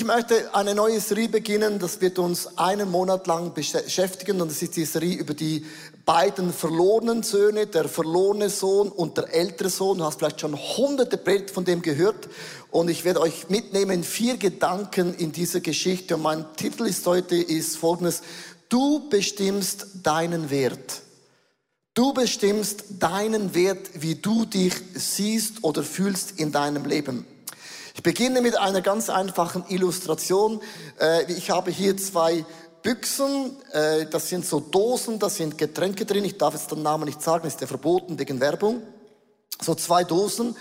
ich 0.00 0.06
möchte 0.06 0.54
eine 0.54 0.74
neue 0.74 0.98
Serie 0.98 1.28
beginnen, 1.28 1.78
das 1.78 2.00
wird 2.00 2.18
uns 2.18 2.56
einen 2.56 2.90
Monat 2.90 3.26
lang 3.26 3.52
beschäftigen 3.52 4.40
und 4.40 4.50
das 4.50 4.62
ist 4.62 4.74
die 4.76 4.86
Serie 4.86 5.16
über 5.16 5.34
die 5.34 5.66
beiden 6.06 6.54
verlorenen 6.54 7.22
Söhne, 7.22 7.66
der 7.66 7.86
verlorene 7.86 8.48
Sohn 8.48 8.88
und 8.88 9.18
der 9.18 9.30
ältere 9.34 9.68
Sohn. 9.68 9.98
Du 9.98 10.04
hast 10.04 10.18
vielleicht 10.18 10.40
schon 10.40 10.56
hunderte 10.56 11.18
Predigten 11.18 11.52
von 11.52 11.66
dem 11.66 11.82
gehört 11.82 12.30
und 12.70 12.88
ich 12.88 13.04
werde 13.04 13.20
euch 13.20 13.50
mitnehmen 13.50 14.02
vier 14.02 14.38
Gedanken 14.38 15.12
in 15.12 15.32
dieser 15.32 15.60
Geschichte 15.60 16.16
und 16.16 16.22
mein 16.22 16.46
Titel 16.56 16.86
ist 16.86 17.06
heute 17.06 17.36
ist 17.36 17.76
folgendes, 17.76 18.22
du 18.70 19.06
bestimmst 19.10 19.86
deinen 20.02 20.48
Wert. 20.48 21.02
Du 21.92 22.14
bestimmst 22.14 22.84
deinen 23.00 23.54
Wert, 23.54 23.90
wie 23.96 24.14
du 24.14 24.46
dich 24.46 24.72
siehst 24.94 25.62
oder 25.62 25.82
fühlst 25.82 26.40
in 26.40 26.52
deinem 26.52 26.86
Leben. 26.86 27.26
Ich 28.00 28.02
beginne 28.02 28.40
mit 28.40 28.56
einer 28.56 28.80
ganz 28.80 29.10
einfachen 29.10 29.62
Illustration. 29.68 30.62
Äh, 30.98 31.30
ich 31.30 31.50
habe 31.50 31.70
hier 31.70 31.98
zwei 31.98 32.46
Büchsen, 32.82 33.54
äh, 33.72 34.06
das 34.06 34.30
sind 34.30 34.46
so 34.46 34.58
Dosen, 34.58 35.18
da 35.18 35.28
sind 35.28 35.58
Getränke 35.58 36.06
drin. 36.06 36.24
Ich 36.24 36.38
darf 36.38 36.54
jetzt 36.54 36.70
den 36.70 36.82
Namen 36.82 37.04
nicht 37.04 37.20
sagen, 37.20 37.46
ist 37.46 37.60
ja 37.60 37.66
verboten 37.66 38.18
wegen 38.18 38.40
Werbung. 38.40 38.80
So 39.60 39.74
zwei 39.74 40.02
Dosen. 40.02 40.56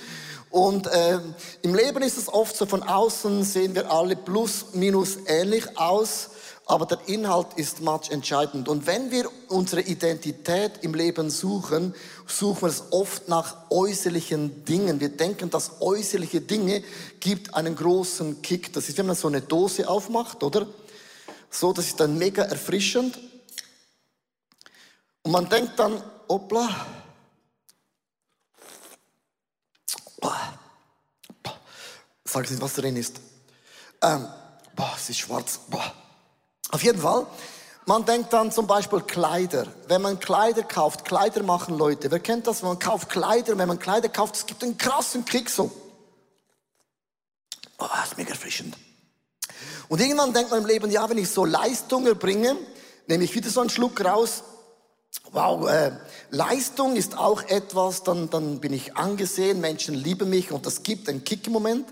Und 0.49 0.87
äh, 0.87 1.19
im 1.61 1.75
Leben 1.75 2.03
ist 2.03 2.17
es 2.17 2.27
oft 2.27 2.57
so, 2.57 2.65
von 2.65 2.83
außen 2.83 3.45
sehen 3.45 3.73
wir 3.73 3.89
alle 3.89 4.17
plus 4.17 4.73
minus 4.73 5.19
ähnlich 5.25 5.77
aus 5.77 6.31
aber 6.69 6.85
der 6.85 6.99
Inhalt 7.07 7.47
ist 7.55 7.81
much 7.81 8.11
entscheidend. 8.11 8.69
Und 8.69 8.85
wenn 8.85 9.09
wir 9.09 9.27
unsere 9.47 9.81
Identität 9.81 10.83
im 10.83 10.93
Leben 10.93 11.31
suchen, 11.31 11.95
suchen 12.27 12.61
wir 12.61 12.67
es 12.67 12.83
oft 12.91 13.27
nach 13.27 13.71
äußerlichen 13.71 14.65
Dingen. 14.65 14.99
Wir 14.99 15.09
denken, 15.09 15.49
dass 15.49 15.81
äußerliche 15.81 16.41
Dinge 16.41 16.83
gibt 17.19 17.55
einen 17.55 17.75
großen 17.75 18.43
Kick. 18.43 18.71
Das 18.73 18.87
ist, 18.87 18.99
wenn 18.99 19.07
man 19.07 19.15
so 19.15 19.27
eine 19.27 19.41
Dose 19.41 19.89
aufmacht, 19.89 20.43
oder? 20.43 20.67
So, 21.49 21.73
das 21.73 21.87
ist 21.87 21.99
dann 21.99 22.19
mega 22.19 22.43
erfrischend. 22.43 23.17
Und 25.23 25.31
man 25.31 25.49
denkt 25.49 25.79
dann, 25.79 26.03
hoppla, 26.29 26.69
sag 32.25 32.47
nicht, 32.47 32.61
was 32.61 32.75
drin 32.75 32.95
ist. 32.95 33.19
Ähm, 34.03 34.27
boah, 34.75 34.93
es 34.95 35.09
ist 35.09 35.17
schwarz. 35.17 35.61
Boah. 35.67 36.08
Auf 36.71 36.83
jeden 36.83 37.01
Fall, 37.01 37.25
man 37.85 38.05
denkt 38.05 38.31
dann 38.33 38.51
zum 38.51 38.67
Beispiel 38.67 39.01
Kleider. 39.01 39.65
Wenn 39.87 40.01
man 40.01 40.19
Kleider 40.19 40.63
kauft, 40.63 41.05
Kleider 41.05 41.41
machen 41.43 41.77
Leute. 41.77 42.11
Wer 42.11 42.19
kennt 42.19 42.45
das? 42.45 42.61
Man 42.61 42.77
kauft 42.77 43.09
Kleider, 43.09 43.57
wenn 43.57 43.67
man 43.67 43.79
Kleider 43.79 44.09
kauft, 44.09 44.35
es 44.35 44.45
gibt 44.45 44.63
einen 44.63 44.77
krassen 44.77 45.25
Kick 45.25 45.49
so. 45.49 45.71
Oh, 47.79 47.85
ist 48.03 48.17
mega 48.17 48.31
erfrischend. 48.31 48.75
Und 49.87 49.99
irgendwann 50.01 50.33
denkt 50.33 50.51
man 50.51 50.61
im 50.61 50.67
Leben, 50.67 50.91
ja, 50.91 51.09
wenn 51.09 51.17
ich 51.17 51.29
so 51.29 51.45
Leistung 51.45 52.05
erbringe, 52.05 52.55
nehme 53.07 53.23
ich 53.23 53.33
wieder 53.33 53.49
so 53.49 53.61
einen 53.61 53.71
Schluck 53.71 54.03
raus. 54.05 54.43
Wow, 55.31 55.67
äh, 55.67 55.91
Leistung 56.29 56.95
ist 56.95 57.17
auch 57.17 57.41
etwas, 57.43 58.03
dann, 58.03 58.29
dann 58.29 58.59
bin 58.59 58.73
ich 58.73 58.95
angesehen, 58.95 59.59
Menschen 59.59 59.95
lieben 59.95 60.29
mich 60.29 60.51
und 60.51 60.67
das 60.67 60.83
gibt 60.83 61.09
einen 61.09 61.23
Kick 61.23 61.47
im 61.47 61.53
Moment. 61.53 61.87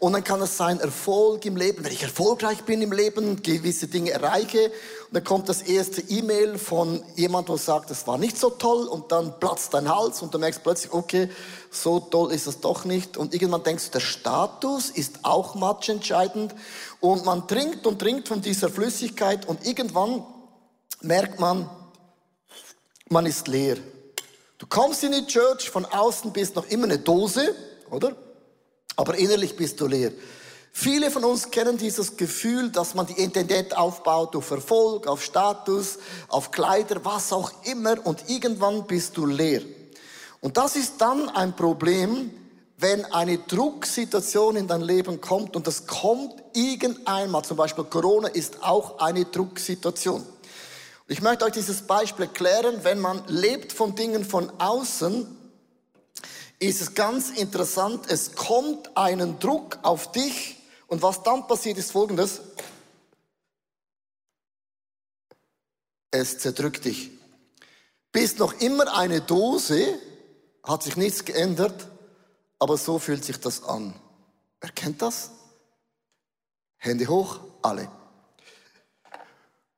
Und 0.00 0.12
dann 0.12 0.22
kann 0.22 0.40
es 0.40 0.56
sein 0.56 0.78
Erfolg 0.78 1.44
im 1.44 1.56
Leben, 1.56 1.84
wenn 1.84 1.92
ich 1.92 2.04
erfolgreich 2.04 2.62
bin 2.62 2.80
im 2.82 2.92
Leben, 2.92 3.42
gewisse 3.42 3.88
Dinge 3.88 4.12
erreiche. 4.12 4.66
Und 4.66 5.14
dann 5.14 5.24
kommt 5.24 5.48
das 5.48 5.62
erste 5.62 6.02
E-Mail 6.02 6.56
von 6.56 7.02
jemandem, 7.16 7.56
der 7.56 7.64
sagt, 7.64 7.90
das 7.90 8.06
war 8.06 8.16
nicht 8.16 8.38
so 8.38 8.50
toll. 8.50 8.86
Und 8.86 9.10
dann 9.10 9.40
platzt 9.40 9.74
dein 9.74 9.88
Hals 9.88 10.22
und 10.22 10.32
du 10.32 10.38
merkst 10.38 10.62
plötzlich, 10.62 10.92
okay, 10.92 11.28
so 11.72 11.98
toll 11.98 12.30
ist 12.30 12.46
es 12.46 12.60
doch 12.60 12.84
nicht. 12.84 13.16
Und 13.16 13.34
irgendwann 13.34 13.64
denkst 13.64 13.86
du, 13.86 13.90
der 13.92 14.00
Status 14.00 14.90
ist 14.90 15.24
auch 15.24 15.56
matchentscheidend. 15.56 16.54
Und 17.00 17.24
man 17.24 17.48
trinkt 17.48 17.84
und 17.84 17.98
trinkt 17.98 18.28
von 18.28 18.40
dieser 18.40 18.68
Flüssigkeit 18.68 19.48
und 19.48 19.66
irgendwann 19.66 20.24
merkt 21.00 21.40
man, 21.40 21.68
man 23.08 23.26
ist 23.26 23.48
leer. 23.48 23.78
Du 24.58 24.66
kommst 24.68 25.02
in 25.02 25.10
die 25.10 25.26
Church, 25.26 25.70
von 25.70 25.84
außen 25.84 26.32
bist 26.32 26.54
noch 26.54 26.66
immer 26.66 26.84
eine 26.84 27.00
Dose, 27.00 27.52
oder? 27.90 28.14
Aber 28.98 29.16
innerlich 29.16 29.54
bist 29.54 29.80
du 29.80 29.86
leer. 29.86 30.10
Viele 30.72 31.12
von 31.12 31.24
uns 31.24 31.52
kennen 31.52 31.78
dieses 31.78 32.16
Gefühl, 32.16 32.70
dass 32.70 32.94
man 32.94 33.06
die 33.06 33.12
Identität 33.12 33.76
aufbaut 33.76 34.34
auf 34.34 34.50
Erfolg, 34.50 35.06
auf 35.06 35.22
Status, 35.22 35.98
auf 36.26 36.50
Kleider, 36.50 37.04
was 37.04 37.32
auch 37.32 37.52
immer 37.64 38.04
und 38.04 38.28
irgendwann 38.28 38.86
bist 38.88 39.16
du 39.16 39.24
leer. 39.24 39.62
Und 40.40 40.56
das 40.56 40.74
ist 40.74 41.00
dann 41.00 41.28
ein 41.28 41.54
Problem, 41.54 42.32
wenn 42.76 43.04
eine 43.06 43.38
Drucksituation 43.38 44.56
in 44.56 44.66
dein 44.66 44.82
Leben 44.82 45.20
kommt 45.20 45.54
und 45.54 45.68
das 45.68 45.86
kommt 45.86 46.34
irgendeinmal, 46.52 47.44
zum 47.44 47.56
Beispiel 47.56 47.84
Corona 47.84 48.28
ist 48.28 48.64
auch 48.64 48.98
eine 48.98 49.24
Drucksituation. 49.24 50.26
Ich 51.06 51.22
möchte 51.22 51.44
euch 51.44 51.52
dieses 51.52 51.82
Beispiel 51.82 52.24
erklären, 52.24 52.80
wenn 52.82 52.98
man 52.98 53.22
lebt 53.28 53.72
von 53.72 53.94
Dingen 53.94 54.24
von 54.24 54.50
außen, 54.58 55.37
ist 56.58 56.80
es 56.80 56.94
ganz 56.94 57.30
interessant, 57.30 58.06
es 58.08 58.34
kommt 58.34 58.96
einen 58.96 59.38
Druck 59.38 59.78
auf 59.82 60.10
dich 60.12 60.56
und 60.88 61.02
was 61.02 61.22
dann 61.22 61.46
passiert 61.46 61.78
ist 61.78 61.92
folgendes. 61.92 62.40
Es 66.10 66.38
zerdrückt 66.38 66.84
dich. 66.84 67.10
Bist 68.10 68.38
noch 68.38 68.54
immer 68.60 68.96
eine 68.96 69.20
Dose, 69.20 69.98
hat 70.64 70.82
sich 70.82 70.96
nichts 70.96 71.24
geändert, 71.24 71.86
aber 72.58 72.76
so 72.76 72.98
fühlt 72.98 73.24
sich 73.24 73.38
das 73.38 73.62
an. 73.62 73.94
Wer 74.60 74.70
kennt 74.70 75.02
das? 75.02 75.30
Hände 76.78 77.06
hoch, 77.06 77.40
alle. 77.62 77.88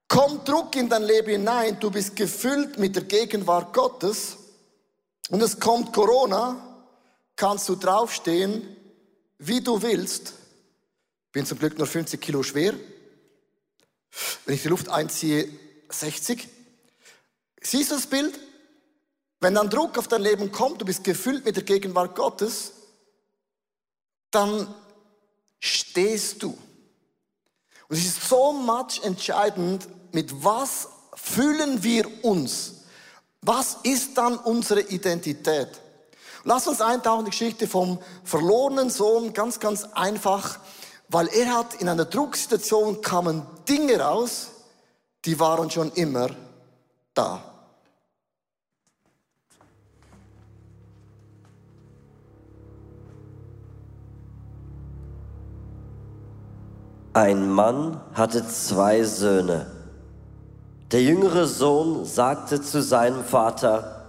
Kommt 0.08 0.48
Druck 0.48 0.74
in 0.76 0.88
dein 0.88 1.02
Leben 1.02 1.30
hinein, 1.30 1.78
du 1.78 1.90
bist 1.90 2.16
gefüllt 2.16 2.78
mit 2.78 2.96
der 2.96 3.04
Gegenwart 3.04 3.74
Gottes 3.74 4.36
und 5.28 5.42
es 5.42 5.60
kommt 5.60 5.92
Corona 5.92 6.69
kannst 7.40 7.70
du 7.70 7.74
draufstehen, 7.74 8.76
wie 9.38 9.62
du 9.62 9.80
willst. 9.80 10.34
Bin 11.32 11.46
zum 11.46 11.58
Glück 11.58 11.78
nur 11.78 11.86
50 11.86 12.20
Kilo 12.20 12.42
schwer. 12.42 12.74
Wenn 14.44 14.54
ich 14.54 14.60
die 14.60 14.68
Luft 14.68 14.90
einziehe, 14.90 15.48
60. 15.88 16.46
Siehst 17.62 17.90
du 17.90 17.94
das 17.94 18.06
Bild? 18.06 18.38
Wenn 19.40 19.54
dann 19.54 19.70
Druck 19.70 19.96
auf 19.96 20.06
dein 20.06 20.20
Leben 20.20 20.52
kommt, 20.52 20.82
du 20.82 20.84
bist 20.84 21.02
gefüllt 21.02 21.46
mit 21.46 21.56
der 21.56 21.62
Gegenwart 21.62 22.14
Gottes, 22.14 22.72
dann 24.30 24.74
stehst 25.60 26.42
du. 26.42 26.50
Und 27.88 27.96
es 27.96 28.04
ist 28.04 28.28
so 28.28 28.52
much 28.52 29.02
entscheidend, 29.02 29.88
mit 30.12 30.44
was 30.44 30.88
fühlen 31.14 31.82
wir 31.82 32.22
uns? 32.22 32.82
Was 33.40 33.78
ist 33.82 34.18
dann 34.18 34.36
unsere 34.36 34.82
Identität? 34.82 35.79
Lass 36.44 36.66
uns 36.66 36.80
eintauchen 36.80 37.20
in 37.20 37.24
die 37.26 37.30
Geschichte 37.30 37.66
vom 37.66 37.98
verlorenen 38.24 38.90
Sohn, 38.90 39.32
ganz, 39.32 39.60
ganz 39.60 39.84
einfach, 39.94 40.58
weil 41.08 41.28
er 41.28 41.54
hat 41.54 41.74
in 41.74 41.88
einer 41.88 42.04
Drucksituation 42.04 43.02
kamen 43.02 43.42
Dinge 43.68 44.00
raus, 44.00 44.48
die 45.24 45.38
waren 45.38 45.70
schon 45.70 45.92
immer 45.92 46.30
da. 47.14 47.42
Ein 57.12 57.50
Mann 57.50 58.00
hatte 58.14 58.46
zwei 58.46 59.02
Söhne. 59.02 59.66
Der 60.92 61.02
jüngere 61.02 61.46
Sohn 61.46 62.04
sagte 62.04 62.62
zu 62.62 62.82
seinem 62.82 63.24
Vater, 63.24 63.99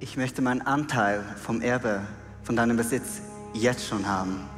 ich 0.00 0.16
möchte 0.16 0.42
meinen 0.42 0.62
Anteil 0.62 1.22
vom 1.42 1.62
Erbe, 1.62 2.00
von 2.42 2.56
deinem 2.56 2.76
Besitz 2.76 3.20
jetzt 3.54 3.86
schon 3.86 4.06
haben. 4.06 4.48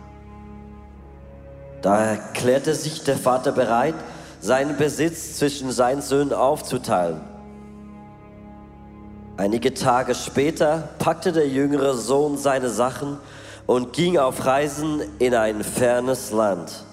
Da 1.80 2.04
erklärte 2.04 2.74
sich 2.74 3.04
der 3.04 3.16
Vater 3.16 3.52
bereit, 3.52 3.94
seinen 4.40 4.76
Besitz 4.76 5.38
zwischen 5.38 5.70
seinen 5.70 6.02
Söhnen 6.02 6.32
aufzuteilen. 6.32 7.20
Einige 9.36 9.72
Tage 9.74 10.16
später 10.16 10.88
packte 10.98 11.30
der 11.30 11.48
jüngere 11.48 11.94
Sohn 11.94 12.36
seine 12.36 12.70
Sachen 12.70 13.18
und 13.66 13.92
ging 13.92 14.18
auf 14.18 14.44
Reisen 14.44 15.02
in 15.20 15.34
ein 15.34 15.62
fernes 15.62 16.32
Land. 16.32 16.84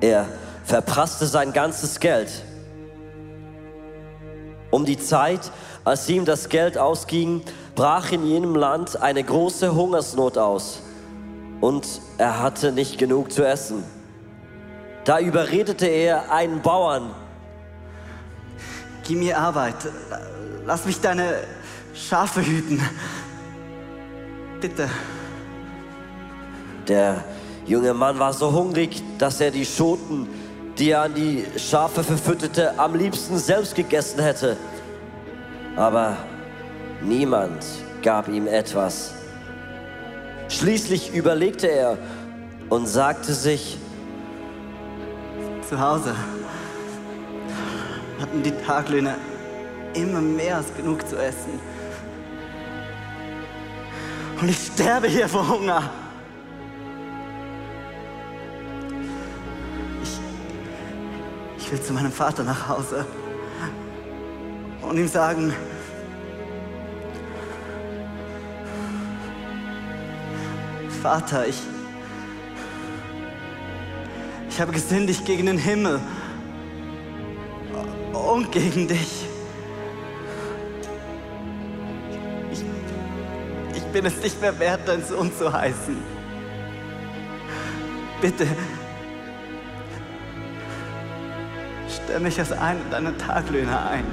Er 0.00 0.26
verprasste 0.64 1.26
sein 1.26 1.52
ganzes 1.52 2.00
Geld 2.00 2.42
um 4.70 4.84
die 4.84 4.98
Zeit, 4.98 5.50
als 5.84 6.08
ihm 6.08 6.24
das 6.24 6.48
Geld 6.48 6.76
ausging, 6.76 7.42
brach 7.74 8.12
in 8.12 8.26
jenem 8.26 8.54
Land 8.54 9.00
eine 9.00 9.22
große 9.22 9.74
Hungersnot 9.74 10.36
aus 10.36 10.82
und 11.60 11.86
er 12.18 12.40
hatte 12.42 12.72
nicht 12.72 12.98
genug 12.98 13.32
zu 13.32 13.46
essen. 13.46 13.82
Da 15.04 15.20
überredete 15.20 15.86
er 15.86 16.30
einen 16.30 16.60
Bauern. 16.60 17.10
Gib 19.04 19.18
mir 19.18 19.38
Arbeit, 19.38 19.76
lass 20.66 20.84
mich 20.84 21.00
deine 21.00 21.34
Schafe 21.94 22.44
hüten. 22.44 22.80
Bitte. 24.60 24.88
Der 26.86 27.24
junge 27.66 27.94
Mann 27.94 28.18
war 28.18 28.32
so 28.32 28.52
hungrig, 28.52 29.02
dass 29.18 29.40
er 29.40 29.50
die 29.50 29.64
Schoten, 29.64 30.28
die 30.78 30.90
er 30.90 31.02
an 31.02 31.14
die 31.14 31.44
Schafe 31.56 32.04
verfütterte, 32.04 32.78
am 32.78 32.94
liebsten 32.94 33.36
selbst 33.38 33.74
gegessen 33.74 34.20
hätte. 34.22 34.56
Aber 35.76 36.16
niemand 37.02 37.64
gab 38.02 38.28
ihm 38.28 38.46
etwas. 38.46 39.12
Schließlich 40.48 41.14
überlegte 41.14 41.66
er 41.66 41.98
und 42.68 42.86
sagte 42.86 43.34
sich, 43.34 43.78
Zu 45.68 45.78
Hause 45.78 46.14
hatten 48.20 48.42
die 48.42 48.52
Taglöhner 48.52 49.16
immer 49.94 50.20
mehr 50.20 50.56
als 50.56 50.74
genug 50.74 51.06
zu 51.06 51.16
essen. 51.16 51.60
Und 54.40 54.48
ich 54.48 54.70
sterbe 54.72 55.08
hier 55.08 55.28
vor 55.28 55.48
Hunger. 55.48 55.90
Ich 61.68 61.72
will 61.72 61.82
zu 61.82 61.92
meinem 61.92 62.12
Vater 62.12 62.44
nach 62.44 62.66
Hause 62.66 63.04
und 64.80 64.96
ihm 64.96 65.06
sagen, 65.06 65.52
Vater, 71.02 71.46
ich, 71.46 71.60
ich 74.48 74.58
habe 74.58 74.72
gesündigt 74.72 75.26
gegen 75.26 75.44
den 75.44 75.58
Himmel 75.58 76.00
und 78.14 78.50
gegen 78.50 78.88
dich. 78.88 79.26
Ich, 82.50 82.64
ich 83.76 83.84
bin 83.92 84.06
es 84.06 84.16
nicht 84.22 84.40
mehr 84.40 84.58
wert, 84.58 84.80
dein 84.86 85.04
Sohn 85.04 85.30
zu 85.36 85.52
heißen. 85.52 85.98
Bitte, 88.22 88.46
stell 92.08 92.20
mich 92.20 92.38
als 92.38 92.52
einen 92.52 92.90
deiner 92.90 93.18
Taglöhner 93.18 93.90
ein. 93.90 94.06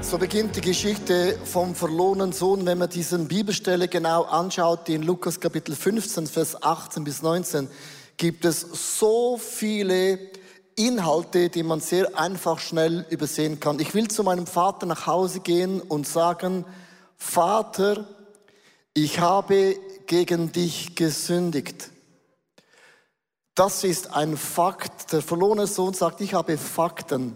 So 0.00 0.18
beginnt 0.18 0.56
die 0.56 0.60
Geschichte 0.60 1.38
vom 1.44 1.76
verlorenen 1.76 2.32
Sohn. 2.32 2.66
Wenn 2.66 2.78
man 2.78 2.88
diesen 2.90 3.28
Bibelstelle 3.28 3.86
genau 3.86 4.24
anschaut, 4.24 4.88
die 4.88 4.94
in 4.94 5.04
Lukas 5.04 5.38
Kapitel 5.38 5.76
15, 5.76 6.26
Vers 6.26 6.60
18 6.60 7.04
bis 7.04 7.22
19, 7.22 7.68
gibt 8.16 8.44
es 8.44 8.62
so 8.98 9.38
viele 9.38 10.18
Inhalte, 10.78 11.48
die 11.48 11.62
man 11.62 11.80
sehr 11.80 12.18
einfach 12.18 12.58
schnell 12.60 13.04
übersehen 13.10 13.60
kann. 13.60 13.80
Ich 13.80 13.94
will 13.94 14.08
zu 14.08 14.22
meinem 14.22 14.46
Vater 14.46 14.86
nach 14.86 15.06
Hause 15.06 15.40
gehen 15.40 15.80
und 15.80 16.06
sagen, 16.06 16.64
Vater, 17.16 18.06
ich 18.94 19.18
habe 19.18 19.76
gegen 20.06 20.52
dich 20.52 20.94
gesündigt. 20.94 21.90
Das 23.54 23.82
ist 23.82 24.14
ein 24.14 24.36
Fakt. 24.36 25.12
Der 25.12 25.20
verlorene 25.20 25.66
Sohn 25.66 25.94
sagt, 25.94 26.20
ich 26.20 26.34
habe 26.34 26.56
Fakten. 26.56 27.34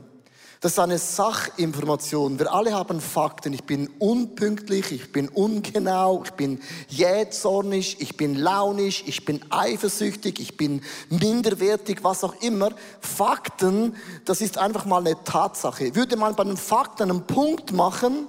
Das 0.62 0.75
ist 0.75 0.79
eine 0.79 0.99
Sachinformation. 0.99 2.38
Wir 2.38 2.53
alle 2.53 2.73
haben 2.73 3.00
Fakten. 3.00 3.53
Ich 3.53 3.64
bin 3.64 3.88
unpünktlich, 3.99 4.93
ich 4.93 5.11
bin 5.11 5.29
ungenau, 5.29 6.23
ich 6.25 6.31
bin 6.35 6.62
jähzornig, 6.87 8.00
ich 8.00 8.17
bin 8.17 8.37
launisch, 8.37 9.03
ich 9.06 9.25
bin 9.25 9.44
eifersüchtig, 9.50 10.38
ich 10.38 10.56
bin 10.56 10.82
minderwertig, 11.11 12.05
was 12.05 12.23
auch 12.23 12.41
immer. 12.43 12.70
Fakten, 13.00 13.97
das 14.25 14.41
ist 14.41 14.56
einfach 14.56 14.85
mal 14.85 15.05
eine 15.05 15.25
Tatsache. 15.25 15.97
Würde 15.97 16.17
man 16.17 16.37
bei 16.37 16.44
den 16.44 16.56
Fakten 16.56 17.11
einen 17.11 17.26
Punkt 17.26 17.73
machen, 17.73 18.29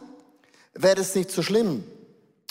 wäre 0.73 1.01
es 1.01 1.13
nicht 1.13 1.29
so 1.29 1.43
schlimm. 1.43 1.83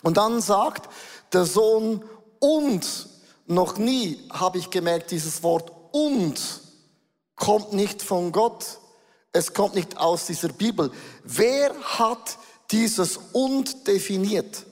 Und 0.05 0.17
dann 0.17 0.41
sagt 0.41 0.89
der 1.33 1.45
Sohn, 1.45 2.05
und 2.39 3.09
noch 3.49 3.79
nie 3.79 4.21
habe 4.31 4.59
ich 4.59 4.71
gemerkt, 4.71 5.11
dieses 5.11 5.43
Wort 5.43 5.73
und 5.91 6.41
kommt 7.35 7.73
nicht 7.73 8.01
von 8.01 8.31
Gott 8.31 8.79
es 9.33 9.55
kommt 9.55 9.75
nicht 9.75 9.97
aus 9.97 10.27
dieser 10.27 10.49
Bibel. 10.49 10.91
Wer 11.25 11.75
hat 11.99 12.39
dieses 12.71 13.19
und 13.33 13.87
definiert? 13.87 14.67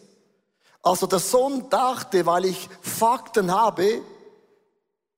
Also 0.82 1.06
der 1.06 1.18
Sohn 1.18 1.68
dachte, 1.70 2.26
weil 2.26 2.46
ich 2.46 2.68
Fakten 2.80 3.52
habe, 3.52 4.02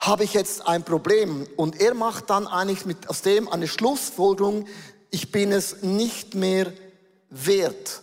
habe 0.00 0.24
ich 0.24 0.34
jetzt 0.34 0.66
ein 0.66 0.84
Problem. 0.84 1.46
Und 1.56 1.80
er 1.80 1.94
macht 1.94 2.30
dann 2.30 2.46
eigentlich 2.46 2.86
mit, 2.86 3.08
aus 3.08 3.22
dem 3.22 3.48
eine 3.48 3.68
Schlussfolgerung, 3.68 4.66
ich 5.10 5.30
bin 5.30 5.52
es 5.52 5.82
nicht 5.82 6.34
mehr 6.34 6.72
wert. 7.30 8.02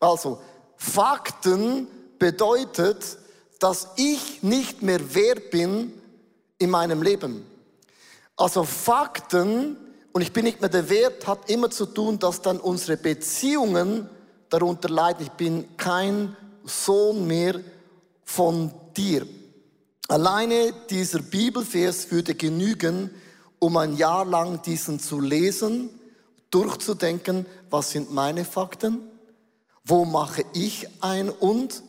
Also 0.00 0.40
Fakten 0.76 1.86
bedeutet, 2.18 3.18
dass 3.58 3.88
ich 3.96 4.42
nicht 4.42 4.82
mehr 4.82 5.14
wert 5.14 5.50
bin 5.50 5.92
in 6.58 6.70
meinem 6.70 7.02
Leben. 7.02 7.46
Also 8.36 8.64
Fakten 8.64 9.76
und 10.12 10.22
ich 10.22 10.32
bin 10.32 10.44
nicht 10.44 10.60
mehr 10.60 10.70
der 10.70 10.88
Wert, 10.90 11.26
hat 11.26 11.48
immer 11.50 11.70
zu 11.70 11.86
tun, 11.86 12.18
dass 12.18 12.42
dann 12.42 12.58
unsere 12.58 12.96
Beziehungen 12.96 14.08
darunter 14.48 14.88
leiden. 14.88 15.22
Ich 15.22 15.32
bin 15.32 15.76
kein 15.76 16.36
Sohn 16.64 17.26
mehr 17.26 17.60
von 18.24 18.72
dir. 18.96 19.26
Alleine 20.08 20.72
dieser 20.90 21.20
Bibelvers 21.20 22.10
würde 22.10 22.34
genügen, 22.34 23.10
um 23.60 23.76
ein 23.76 23.96
Jahr 23.96 24.24
lang 24.24 24.62
diesen 24.62 24.98
zu 24.98 25.20
lesen, 25.20 25.90
durchzudenken, 26.50 27.46
was 27.70 27.90
sind 27.90 28.12
meine 28.12 28.44
Fakten, 28.44 28.98
wo 29.84 30.04
mache 30.04 30.44
ich 30.52 30.88
ein 31.00 31.30
und, 31.30 31.82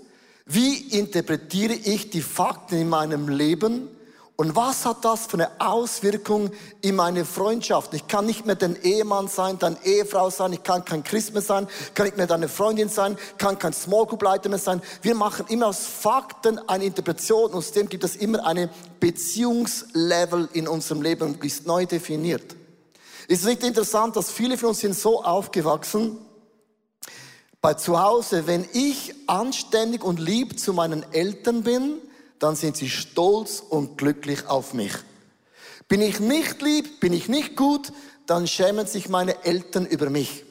wie 0.45 0.75
interpretiere 0.97 1.73
ich 1.73 2.11
die 2.11 2.21
Fakten 2.21 2.75
in 2.75 2.89
meinem 2.89 3.27
Leben, 3.27 3.87
und 4.35 4.55
was 4.55 4.85
hat 4.85 5.05
das 5.05 5.27
für 5.27 5.35
eine 5.35 5.49
Auswirkung 5.59 6.49
in 6.81 6.95
meine 6.95 7.25
Freundschaft? 7.25 7.93
Ich 7.93 8.07
kann 8.07 8.25
nicht 8.25 8.45
mehr 8.45 8.55
dein 8.55 8.75
Ehemann 8.81 9.27
sein, 9.27 9.59
deine 9.59 9.77
Ehefrau 9.83 10.31
sein, 10.31 10.53
ich 10.53 10.63
kann 10.63 10.83
kein 10.83 11.03
Christ 11.03 11.33
mehr 11.33 11.43
sein, 11.43 11.67
kann 11.93 12.05
nicht 12.07 12.17
mehr 12.17 12.25
deine 12.25 12.47
Freundin 12.47 12.89
sein, 12.89 13.17
kann 13.37 13.59
kein 13.59 13.73
Small 13.73 14.07
Group 14.07 14.23
Leiter 14.23 14.49
mehr 14.49 14.57
sein. 14.57 14.81
Wir 15.03 15.13
machen 15.13 15.45
immer 15.49 15.67
aus 15.67 15.85
Fakten 15.85 16.57
eine 16.67 16.85
Interpretation 16.85 17.51
und 17.51 17.55
aus 17.55 17.71
dem 17.71 17.87
gibt 17.87 18.03
es 18.03 18.15
immer 18.15 18.45
eine 18.45 18.69
Beziehungslevel 18.99 20.49
in 20.53 20.67
unserem 20.67 21.03
Leben, 21.03 21.39
die 21.39 21.47
ist 21.47 21.67
neu 21.67 21.85
definiert. 21.85 22.55
Ist 23.27 23.41
es 23.41 23.45
nicht 23.45 23.63
interessant, 23.63 24.15
dass 24.15 24.31
viele 24.31 24.57
von 24.57 24.69
uns 24.69 24.79
sind 24.79 24.95
so 24.95 25.23
aufgewachsen, 25.23 26.17
bei 27.61 27.75
zu 27.75 28.01
Hause, 28.01 28.47
wenn 28.47 28.67
ich 28.73 29.13
anständig 29.27 30.03
und 30.03 30.19
lieb 30.19 30.59
zu 30.59 30.73
meinen 30.73 31.05
Eltern 31.13 31.61
bin, 31.61 31.99
dann 32.41 32.55
sind 32.55 32.75
sie 32.75 32.89
stolz 32.89 33.63
und 33.69 33.99
glücklich 33.99 34.47
auf 34.47 34.73
mich. 34.73 34.93
Bin 35.87 36.01
ich 36.01 36.19
nicht 36.19 36.61
lieb, 36.61 36.99
bin 36.99 37.13
ich 37.13 37.29
nicht 37.29 37.55
gut, 37.55 37.93
dann 38.25 38.47
schämen 38.47 38.87
sich 38.87 39.09
meine 39.09 39.45
Eltern 39.45 39.85
über 39.85 40.09
mich. 40.09 40.43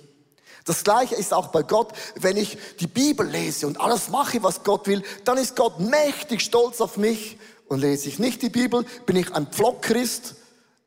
Das 0.65 0.85
gleiche 0.85 1.17
ist 1.17 1.35
auch 1.35 1.49
bei 1.49 1.63
Gott. 1.63 1.93
Wenn 2.15 2.37
ich 2.37 2.57
die 2.79 2.87
Bibel 2.87 3.27
lese 3.27 3.67
und 3.67 3.81
alles 3.81 4.09
mache, 4.09 4.41
was 4.43 4.63
Gott 4.63 4.87
will, 4.87 5.03
dann 5.25 5.37
ist 5.37 5.57
Gott 5.57 5.81
mächtig 5.81 6.43
stolz 6.43 6.81
auf 6.81 6.97
mich. 6.97 7.39
Und 7.67 7.81
lese 7.81 8.09
ich 8.09 8.21
nicht 8.21 8.43
die 8.43 8.51
Bibel, 8.51 8.85
bin 9.07 9.17
ich 9.17 9.33
ein 9.33 9.49
Pflockchrist, 9.49 10.37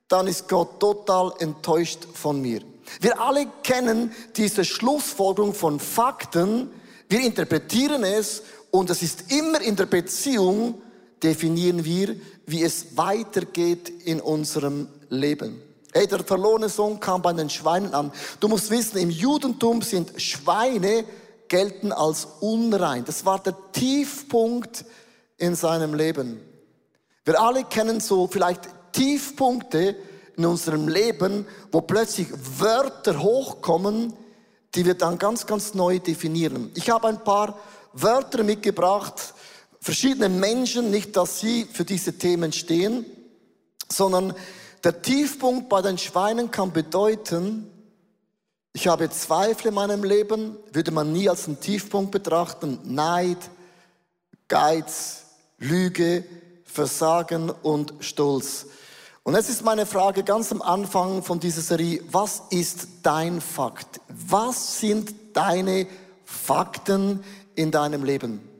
dann 0.07 0.27
ist 0.27 0.47
Gott 0.47 0.79
total 0.79 1.33
enttäuscht 1.39 1.99
von 2.13 2.41
mir. 2.41 2.61
Wir 3.01 3.19
alle 3.19 3.47
kennen 3.63 4.13
diese 4.37 4.63
Schlussfolgerung 4.63 5.53
von 5.53 5.79
Fakten. 5.79 6.69
Wir 7.09 7.21
interpretieren 7.21 8.03
es 8.03 8.43
und 8.71 8.89
es 8.89 9.01
ist 9.01 9.31
immer 9.31 9.59
in 9.61 9.75
der 9.75 9.85
Beziehung 9.85 10.81
definieren 11.23 11.85
wir, 11.85 12.15
wie 12.45 12.63
es 12.63 12.97
weitergeht 12.97 13.89
in 13.89 14.19
unserem 14.19 14.87
Leben. 15.09 15.61
Hey, 15.93 16.07
der 16.07 16.23
verlorene 16.23 16.69
Sohn 16.69 16.99
kam 16.99 17.21
bei 17.21 17.33
den 17.33 17.49
Schweinen 17.49 17.93
an. 17.93 18.11
Du 18.39 18.47
musst 18.47 18.71
wissen, 18.71 18.97
im 18.97 19.09
Judentum 19.09 19.81
sind 19.81 20.19
Schweine 20.21 21.05
gelten 21.47 21.91
als 21.91 22.27
unrein. 22.41 23.05
Das 23.05 23.25
war 23.25 23.39
der 23.39 23.55
Tiefpunkt 23.71 24.85
in 25.37 25.55
seinem 25.55 25.93
Leben. 25.93 26.39
Wir 27.25 27.39
alle 27.39 27.63
kennen 27.63 27.99
so 27.99 28.27
vielleicht 28.27 28.61
Tiefpunkte 28.91 29.95
in 30.35 30.45
unserem 30.45 30.87
Leben, 30.87 31.45
wo 31.71 31.81
plötzlich 31.81 32.27
Wörter 32.59 33.21
hochkommen, 33.21 34.13
die 34.75 34.85
wir 34.85 34.95
dann 34.95 35.19
ganz, 35.19 35.45
ganz 35.45 35.73
neu 35.73 35.99
definieren. 35.99 36.71
Ich 36.73 36.89
habe 36.89 37.07
ein 37.07 37.23
paar 37.23 37.57
Wörter 37.93 38.43
mitgebracht, 38.43 39.33
verschiedene 39.83 40.29
Menschen, 40.29 40.89
nicht, 40.89 41.17
dass 41.17 41.41
sie 41.41 41.65
für 41.65 41.83
diese 41.83 42.17
Themen 42.17 42.53
stehen, 42.53 43.05
sondern 43.91 44.33
der 44.83 45.01
Tiefpunkt 45.01 45.67
bei 45.67 45.81
den 45.81 45.97
Schweinen 45.97 46.51
kann 46.51 46.71
bedeuten, 46.71 47.69
ich 48.71 48.87
habe 48.87 49.09
Zweifel 49.09 49.67
in 49.67 49.73
meinem 49.75 50.03
Leben, 50.03 50.57
würde 50.71 50.91
man 50.91 51.11
nie 51.11 51.29
als 51.29 51.47
einen 51.47 51.59
Tiefpunkt 51.59 52.11
betrachten, 52.11 52.79
Neid, 52.85 53.37
Geiz, 54.47 55.25
Lüge, 55.59 56.23
Versagen 56.63 57.49
und 57.49 57.93
Stolz. 57.99 58.65
Und 59.23 59.35
jetzt 59.35 59.49
ist 59.49 59.63
meine 59.63 59.85
Frage 59.85 60.23
ganz 60.23 60.51
am 60.51 60.61
Anfang 60.61 61.23
von 61.23 61.39
dieser 61.39 61.61
Serie, 61.61 62.01
was 62.09 62.41
ist 62.49 62.87
dein 63.03 63.41
Fakt? 63.41 63.99
Was 64.07 64.79
sind 64.79 65.13
deine 65.33 65.87
Fakten 66.25 67.23
in 67.55 67.69
deinem 67.69 68.03
Leben? 68.03 68.52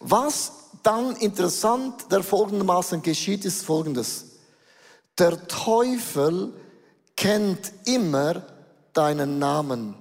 Was 0.00 0.52
dann 0.82 1.16
interessant 1.16 2.10
der 2.10 2.22
folgendermaßen 2.22 3.02
geschieht, 3.02 3.44
ist 3.44 3.64
folgendes. 3.64 4.26
Der 5.18 5.46
Teufel 5.46 6.52
kennt 7.16 7.72
immer 7.84 8.42
deinen 8.92 9.38
Namen, 9.38 9.94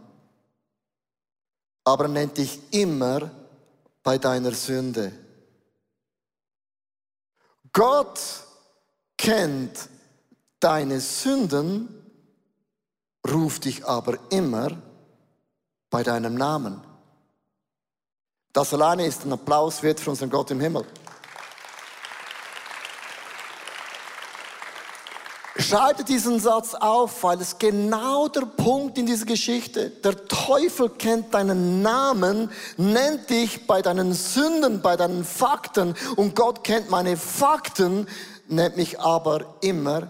aber 1.83 2.07
nennt 2.07 2.37
dich 2.37 2.59
immer 2.71 3.31
bei 4.01 4.17
deiner 4.17 4.53
Sünde. 4.53 5.11
Gott 7.71 8.19
kennt 9.17 9.89
deine 10.59 10.99
Sünden, 10.99 11.89
ruft 13.27 13.65
dich 13.65 13.85
aber 13.85 14.17
immer 14.31 14.69
bei 15.89 16.03
deinem 16.03 16.35
Namen. 16.35 16.81
Das 18.53 18.71
alleine 18.71 19.07
ist 19.07 19.25
ein 19.25 19.33
Applaus 19.33 19.81
wert 19.81 19.99
für 19.99 20.11
unseren 20.11 20.29
Gott 20.29 20.51
im 20.51 20.59
Himmel. 20.59 20.85
Schreibe 25.57 26.03
diesen 26.03 26.39
Satz 26.39 26.75
auf, 26.75 27.23
weil 27.23 27.41
es 27.41 27.57
genau 27.57 28.27
der 28.27 28.45
Punkt 28.45 28.99
in 28.99 29.07
dieser 29.07 29.25
Geschichte. 29.25 29.89
Der 29.89 30.27
Teufel 30.27 30.89
kennt 30.89 31.33
deinen 31.33 31.81
Namen, 31.81 32.51
nennt 32.77 33.31
dich 33.31 33.65
bei 33.65 33.81
deinen 33.81 34.13
Sünden, 34.13 34.83
bei 34.83 34.97
deinen 34.97 35.25
Fakten 35.25 35.95
und 36.15 36.35
Gott 36.35 36.63
kennt 36.63 36.91
meine 36.91 37.17
Fakten, 37.17 38.07
nennt 38.47 38.77
mich 38.77 38.99
aber 38.99 39.55
immer 39.61 40.09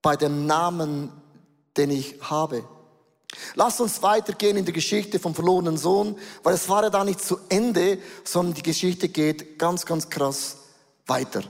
bei 0.00 0.16
dem 0.16 0.46
Namen, 0.46 1.12
den 1.76 1.90
ich 1.90 2.18
habe. 2.22 2.64
Lass 3.54 3.80
uns 3.80 4.02
weitergehen 4.02 4.56
in 4.56 4.64
der 4.64 4.74
Geschichte 4.74 5.18
vom 5.18 5.34
verlorenen 5.34 5.76
Sohn, 5.76 6.18
weil 6.42 6.54
es 6.54 6.68
war 6.68 6.82
ja 6.82 6.90
da 6.90 7.04
nicht 7.04 7.20
zu 7.20 7.38
Ende, 7.48 7.98
sondern 8.24 8.54
die 8.54 8.62
Geschichte 8.62 9.08
geht 9.08 9.58
ganz, 9.58 9.86
ganz 9.86 10.08
krass 10.10 10.58
weiter. 11.06 11.42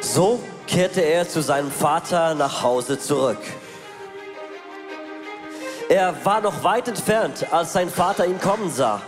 So 0.00 0.40
kehrte 0.66 1.00
er 1.00 1.28
zu 1.28 1.42
seinem 1.42 1.70
Vater 1.70 2.34
nach 2.34 2.62
Hause 2.62 2.98
zurück. 2.98 3.38
Er 5.88 6.24
war 6.24 6.40
noch 6.40 6.64
weit 6.64 6.88
entfernt, 6.88 7.50
als 7.52 7.72
sein 7.72 7.88
Vater 7.88 8.26
ihn 8.26 8.40
kommen 8.40 8.70
sah. 8.70 9.00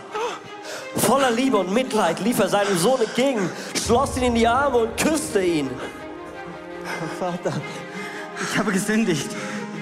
Voller 0.97 1.31
Liebe 1.31 1.57
und 1.57 1.71
Mitleid 1.71 2.19
lief 2.19 2.39
er 2.39 2.49
seinem 2.49 2.77
Sohn 2.77 3.01
entgegen, 3.01 3.49
schloss 3.85 4.17
ihn 4.17 4.23
in 4.23 4.35
die 4.35 4.47
Arme 4.47 4.77
und 4.77 4.97
küsste 4.97 5.43
ihn. 5.43 5.69
Vater, 7.19 7.53
ich 8.41 8.57
habe 8.57 8.71
gesündigt 8.71 9.29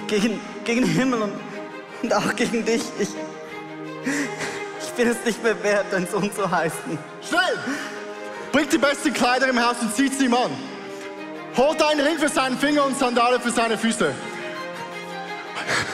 gegen, 0.08 0.39
gegen 0.63 0.82
den 0.82 0.89
Himmel 0.89 1.22
und, 1.22 1.34
und 2.01 2.13
auch 2.13 2.36
gegen 2.36 2.65
dich. 2.65 2.82
Ich, 3.00 3.10
ich 4.82 4.89
bin 4.96 5.08
es 5.08 5.17
nicht 5.25 5.43
mehr 5.43 5.62
wert, 5.63 5.86
dein 5.91 6.08
Sohn 6.08 6.32
zu 6.34 6.50
heißen. 6.50 6.98
Schnell! 7.27 7.60
Bringt 8.51 8.72
die 8.72 8.77
besten 8.77 9.13
Kleider 9.13 9.48
im 9.48 9.60
Haus 9.60 9.77
und 9.82 9.96
zieht 9.96 10.17
sie 10.17 10.25
ihm 10.25 10.34
an. 10.34 10.51
Holt 11.58 11.82
einen 11.82 12.01
Ring 12.01 12.17
für 12.17 12.29
seinen 12.29 12.58
Finger 12.58 12.86
und 12.86 12.98
Sandale 12.98 13.39
für 13.39 13.51
seine 13.51 13.77
Füße. 13.77 14.13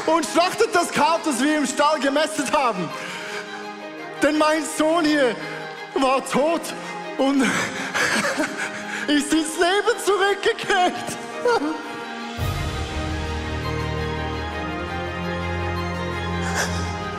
Und 0.06 0.26
schlachtet 0.26 0.70
das 0.74 0.92
Kalb, 0.92 1.24
das 1.24 1.42
wir 1.42 1.58
im 1.58 1.68
Stall 1.68 2.00
gemästet 2.00 2.52
haben. 2.52 2.90
Denn 4.22 4.38
mein 4.38 4.64
Sohn 4.78 5.06
hier 5.06 5.36
war 5.96 6.26
tot 6.26 6.62
und 7.18 7.42
ist 9.08 9.34
ins 9.34 9.58
Leben 9.58 9.96
zurückgekehrt. 10.06 10.94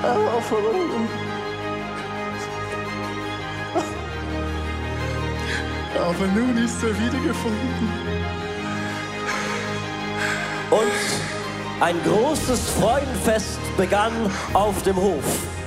Er 0.02 0.16
war 0.16 0.42
verloren. 0.42 1.09
Aber 5.95 6.26
nun 6.26 6.57
ist 6.57 6.83
er 6.83 6.99
wiedergefunden. 6.99 7.92
Und 10.71 11.80
ein 11.80 11.97
großes 12.04 12.71
Freudenfest 12.78 13.59
begann 13.76 14.12
auf 14.54 14.83
dem 14.83 14.97
Hof. 14.97 15.60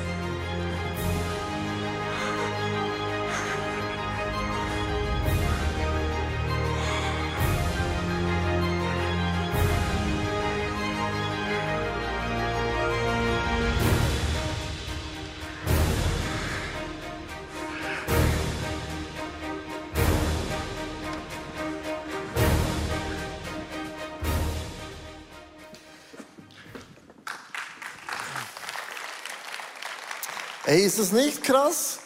Hey, 30.73 30.85
ist 30.85 30.97
es 30.97 31.11
nicht 31.11 31.43
krass, 31.43 31.99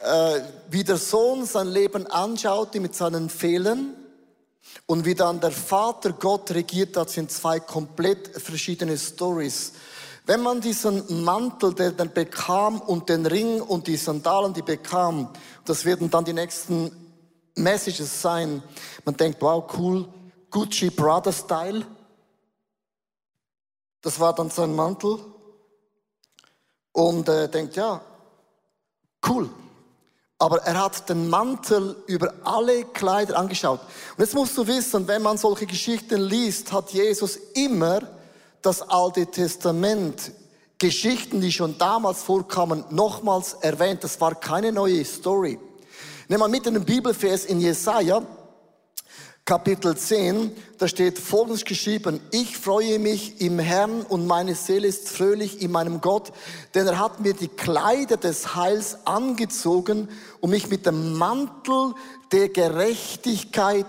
äh, 0.00 0.40
wie 0.70 0.82
der 0.82 0.96
Sohn 0.96 1.46
sein 1.46 1.68
Leben 1.68 2.04
anschaute 2.08 2.80
mit 2.80 2.96
seinen 2.96 3.30
Fehlern 3.30 3.94
und 4.86 5.04
wie 5.04 5.14
dann 5.14 5.40
der 5.40 5.52
Vater 5.52 6.14
Gott 6.14 6.50
regiert 6.50 6.96
hat, 6.96 7.10
sind 7.10 7.30
zwei 7.30 7.60
komplett 7.60 8.42
verschiedene 8.42 8.98
Stories. 8.98 9.72
Wenn 10.26 10.42
man 10.42 10.60
diesen 10.60 11.22
Mantel, 11.22 11.72
den 11.74 11.96
er 11.96 12.06
bekam 12.06 12.80
und 12.80 13.08
den 13.08 13.24
Ring 13.24 13.60
und 13.60 13.86
die 13.86 13.96
Sandalen, 13.96 14.52
die 14.52 14.62
bekam, 14.62 15.32
das 15.64 15.84
werden 15.84 16.10
dann 16.10 16.24
die 16.24 16.32
nächsten 16.32 16.90
Messages 17.54 18.20
sein. 18.20 18.64
Man 19.04 19.16
denkt, 19.16 19.40
wow, 19.40 19.64
cool, 19.78 20.08
Gucci 20.50 20.90
Brother 20.90 21.32
Style. 21.32 21.86
Das 24.02 24.18
war 24.18 24.34
dann 24.34 24.50
sein 24.50 24.74
Mantel 24.74 25.20
und 26.98 27.28
äh, 27.28 27.48
denkt, 27.48 27.76
ja, 27.76 28.00
cool. 29.26 29.48
Aber 30.38 30.58
er 30.62 30.80
hat 30.80 31.08
den 31.08 31.28
Mantel 31.28 31.96
über 32.06 32.32
alle 32.44 32.84
Kleider 32.84 33.36
angeschaut. 33.36 33.80
Und 34.16 34.24
jetzt 34.24 34.34
musst 34.34 34.56
du 34.56 34.66
wissen, 34.66 35.08
wenn 35.08 35.22
man 35.22 35.36
solche 35.36 35.66
Geschichten 35.66 36.20
liest, 36.20 36.72
hat 36.72 36.90
Jesus 36.90 37.36
immer 37.54 38.00
das 38.62 38.82
Alte 38.82 39.26
Testament, 39.26 40.32
Geschichten, 40.78 41.40
die 41.40 41.50
schon 41.50 41.76
damals 41.76 42.22
vorkamen, 42.22 42.84
nochmals 42.90 43.54
erwähnt. 43.54 44.04
Das 44.04 44.20
war 44.20 44.36
keine 44.36 44.70
neue 44.70 45.04
Story. 45.04 45.58
Nimm 46.28 46.38
mal 46.38 46.48
mit 46.48 46.66
in 46.66 46.74
den 46.74 46.84
Bibelvers 46.84 47.44
in 47.44 47.60
Jesaja, 47.60 48.22
Kapitel 49.48 49.96
10, 49.96 50.52
da 50.76 50.86
steht 50.86 51.18
folgendes 51.18 51.64
geschrieben, 51.64 52.20
ich 52.32 52.58
freue 52.58 52.98
mich 52.98 53.40
im 53.40 53.58
Herrn 53.58 54.02
und 54.02 54.26
meine 54.26 54.54
Seele 54.54 54.86
ist 54.86 55.08
fröhlich 55.08 55.62
in 55.62 55.72
meinem 55.72 56.02
Gott, 56.02 56.32
denn 56.74 56.86
er 56.86 56.98
hat 56.98 57.20
mir 57.20 57.32
die 57.32 57.48
Kleider 57.48 58.18
des 58.18 58.54
Heils 58.54 59.06
angezogen 59.06 60.10
und 60.40 60.50
mich 60.50 60.68
mit 60.68 60.84
dem 60.84 61.14
Mantel 61.14 61.94
der 62.30 62.50
Gerechtigkeit 62.50 63.86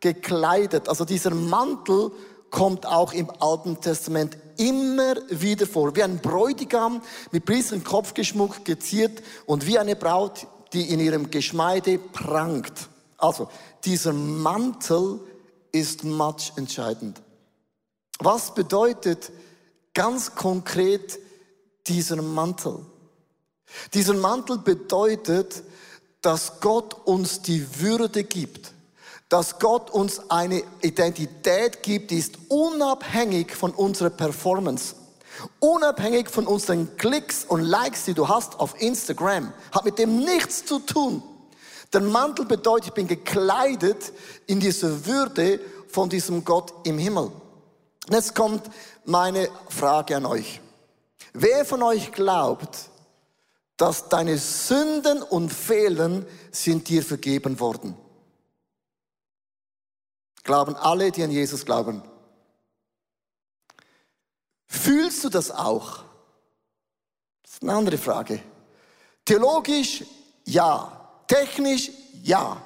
gekleidet. 0.00 0.88
Also 0.88 1.04
dieser 1.04 1.34
Mantel 1.34 2.10
kommt 2.48 2.86
auch 2.86 3.12
im 3.12 3.30
Alten 3.40 3.82
Testament 3.82 4.38
immer 4.56 5.16
wieder 5.28 5.66
vor, 5.66 5.94
wie 5.94 6.02
ein 6.02 6.16
Bräutigam 6.16 7.02
mit 7.30 7.44
Priestern 7.44 7.84
Kopf 7.84 8.14
geschmuckt, 8.14 8.64
geziert 8.64 9.22
und 9.44 9.66
wie 9.66 9.78
eine 9.78 9.96
Braut, 9.96 10.46
die 10.72 10.88
in 10.88 10.98
ihrem 10.98 11.30
Geschmeide 11.30 11.98
prangt. 11.98 12.88
Also, 13.16 13.48
dieser 13.84 14.12
Mantel 14.12 15.20
ist 15.72 16.04
much 16.04 16.52
entscheidend. 16.56 17.20
Was 18.20 18.54
bedeutet 18.54 19.32
ganz 19.92 20.34
konkret 20.34 21.18
dieser 21.86 22.22
Mantel? 22.22 22.78
Dieser 23.92 24.14
Mantel 24.14 24.58
bedeutet, 24.58 25.62
dass 26.20 26.60
Gott 26.60 26.94
uns 27.06 27.42
die 27.42 27.80
Würde 27.80 28.24
gibt, 28.24 28.72
dass 29.28 29.58
Gott 29.58 29.90
uns 29.90 30.30
eine 30.30 30.62
Identität 30.80 31.82
gibt, 31.82 32.10
die 32.10 32.18
ist 32.18 32.36
unabhängig 32.48 33.54
von 33.54 33.72
unserer 33.72 34.10
Performance. 34.10 34.94
Unabhängig 35.58 36.30
von 36.30 36.46
unseren 36.46 36.96
Klicks 36.96 37.44
und 37.44 37.62
Likes, 37.62 38.04
die 38.04 38.14
du 38.14 38.28
hast 38.28 38.60
auf 38.60 38.80
Instagram, 38.80 39.52
hat 39.72 39.84
mit 39.84 39.98
dem 39.98 40.18
nichts 40.18 40.64
zu 40.64 40.78
tun. 40.78 41.22
Der 41.92 42.00
Mantel 42.00 42.44
bedeutet, 42.46 42.88
ich 42.88 42.94
bin 42.94 43.06
gekleidet 43.06 44.12
in 44.46 44.60
diese 44.60 45.06
Würde 45.06 45.60
von 45.88 46.08
diesem 46.08 46.44
Gott 46.44 46.72
im 46.84 46.98
Himmel. 46.98 47.30
Und 48.06 48.12
jetzt 48.12 48.34
kommt 48.34 48.68
meine 49.04 49.48
Frage 49.68 50.16
an 50.16 50.26
euch. 50.26 50.60
Wer 51.32 51.64
von 51.64 51.82
euch 51.82 52.12
glaubt, 52.12 52.90
dass 53.76 54.08
deine 54.08 54.38
Sünden 54.38 55.22
und 55.22 55.52
Fehlen 55.52 56.26
sind 56.50 56.88
dir 56.88 57.02
vergeben 57.02 57.58
worden? 57.60 57.96
Glauben 60.44 60.76
alle, 60.76 61.10
die 61.10 61.22
an 61.22 61.30
Jesus 61.30 61.64
glauben. 61.64 62.02
Fühlst 64.66 65.24
du 65.24 65.28
das 65.28 65.50
auch? 65.50 66.04
Das 67.42 67.54
ist 67.54 67.62
eine 67.62 67.72
andere 67.72 67.98
Frage. 67.98 68.42
Theologisch 69.24 70.04
ja, 70.44 71.03
technisch 71.26 71.90
ja. 72.22 72.56